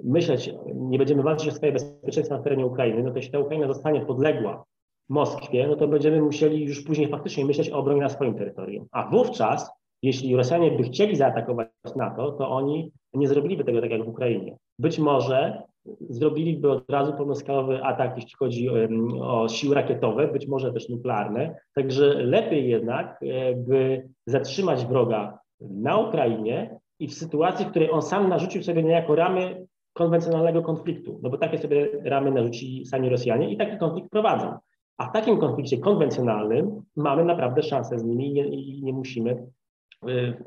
myśleć, 0.04 0.54
nie 0.76 0.98
będziemy 0.98 1.24
walczyć 1.24 1.50
o 1.50 1.52
swoje 1.52 1.72
bezpieczeństwo 1.72 2.38
na 2.38 2.44
terenie 2.44 2.66
Ukrainy, 2.66 3.04
no 3.04 3.12
to 3.12 3.18
jeśli 3.18 3.32
ta 3.32 3.40
Ukraina 3.40 3.68
zostanie 3.68 4.06
podległa 4.06 4.66
Moskwie, 5.10 5.68
no 5.68 5.76
to 5.76 5.88
będziemy 5.88 6.22
musieli 6.22 6.66
już 6.66 6.84
później 6.84 7.08
faktycznie 7.08 7.46
myśleć 7.46 7.70
o 7.70 7.78
obronie 7.78 8.02
na 8.02 8.10
swoim 8.10 8.36
terytorium. 8.36 8.88
A 8.92 9.10
wówczas, 9.10 9.72
jeśli 10.02 10.36
Rosjanie 10.36 10.72
by 10.72 10.84
chcieli 10.84 11.16
zaatakować 11.16 11.68
NATO, 11.96 12.32
to 12.32 12.50
oni 12.50 12.92
nie 13.14 13.28
zrobiliby 13.28 13.64
tego 13.64 13.82
tak 13.82 13.92
jak 13.92 14.06
w 14.06 14.08
Ukrainie. 14.08 14.58
Być 14.80 15.00
może 15.00 15.64
zrobiliby 16.10 16.72
od 16.72 16.90
razu 16.90 17.14
pełnoskalowy 17.14 17.84
atak, 17.84 18.16
jeśli 18.16 18.32
chodzi 18.40 18.70
o, 18.70 18.74
o 19.22 19.50
siły 19.50 19.76
rakietowe, 19.76 20.28
być 20.28 20.48
może 20.48 20.74
też 20.74 20.90
nuklearne. 20.90 21.56
Także 21.76 22.14
lepiej 22.14 22.70
jednak, 22.70 23.20
e, 23.24 23.56
by 23.56 24.08
zatrzymać 24.26 24.86
wroga 24.86 25.40
na 25.60 25.98
Ukrainie, 25.98 26.80
i 27.00 27.08
w 27.08 27.14
sytuacji, 27.14 27.66
w 27.66 27.70
której 27.70 27.92
on 27.92 28.02
sam 28.02 28.30
narzucił 28.30 28.64
sobie 28.64 28.84
niejako 28.84 29.16
ramy 29.16 29.68
konwencjonalnego 29.94 30.62
konfliktu, 30.62 31.20
no 31.24 31.30
bo 31.30 31.38
takie 31.38 31.58
sobie 31.58 31.90
ramy 32.04 32.32
narzucili 32.32 32.86
sami 32.86 33.10
Rosjanie 33.10 33.52
i 33.52 33.58
taki 33.58 33.78
konflikt 33.78 34.10
prowadzą. 34.10 34.58
A 34.98 35.10
w 35.10 35.14
takim 35.14 35.38
konflikcie 35.38 35.78
konwencjonalnym 35.78 36.82
mamy 36.96 37.26
naprawdę 37.26 37.64
szansę 37.64 38.00
z 38.00 38.04
nimi 38.04 38.30
i 38.30 38.34
nie, 38.34 38.48
i 38.48 38.84
nie 38.84 38.94
musimy 38.94 39.48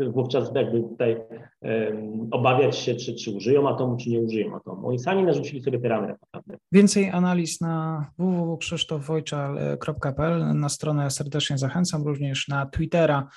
y, 0.00 0.10
wówczas 0.10 0.54
jakby 0.54 0.82
tutaj 0.82 1.16
um, 1.60 2.28
obawiać 2.30 2.76
się, 2.76 2.94
czy, 2.94 3.14
czy 3.14 3.30
użyją 3.30 3.68
atomu, 3.68 3.96
czy 3.96 4.10
nie 4.10 4.20
użyją 4.20 4.56
atomu. 4.56 4.88
Oni 4.88 4.98
sami 4.98 5.22
narzucili 5.22 5.62
sobie 5.62 5.78
te 5.78 5.88
ramy. 5.88 6.08
Naprawdę. 6.08 6.56
Więcej 6.72 7.10
analiz 7.10 7.60
na 7.60 8.06
www.krzysztofwojczal.pl 8.18 10.58
na 10.58 10.68
stronę 10.68 11.10
serdecznie 11.10 11.58
zachęcam, 11.58 12.02
również 12.02 12.48
na 12.48 12.66
Twittera 12.66 13.28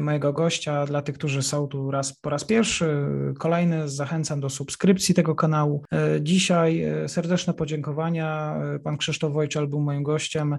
mojego 0.00 0.32
gościa. 0.32 0.86
Dla 0.86 1.02
tych, 1.02 1.14
którzy 1.14 1.42
są 1.42 1.68
tu 1.68 1.90
raz 1.90 2.12
po 2.12 2.30
raz 2.30 2.44
pierwszy, 2.44 3.06
kolejny, 3.38 3.88
zachęcam 3.88 4.40
do 4.40 4.50
subskrypcji 4.50 5.14
tego 5.14 5.34
kanału. 5.34 5.84
Dzisiaj 6.20 6.84
serdeczne 7.06 7.54
podziękowania. 7.54 8.56
Pan 8.84 8.96
Krzysztof 8.96 9.32
Wojczal 9.32 9.68
był 9.68 9.80
moim 9.80 10.02
gościem. 10.02 10.58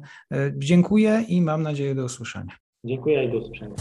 Dziękuję 0.57 1.25
i 1.27 1.41
mam 1.41 1.63
nadzieję 1.63 1.95
do 1.95 2.05
usłyszenia. 2.05 2.53
Dziękuję 2.85 3.25
i 3.25 3.31
do 3.31 3.37
usłyszenia. 3.37 3.75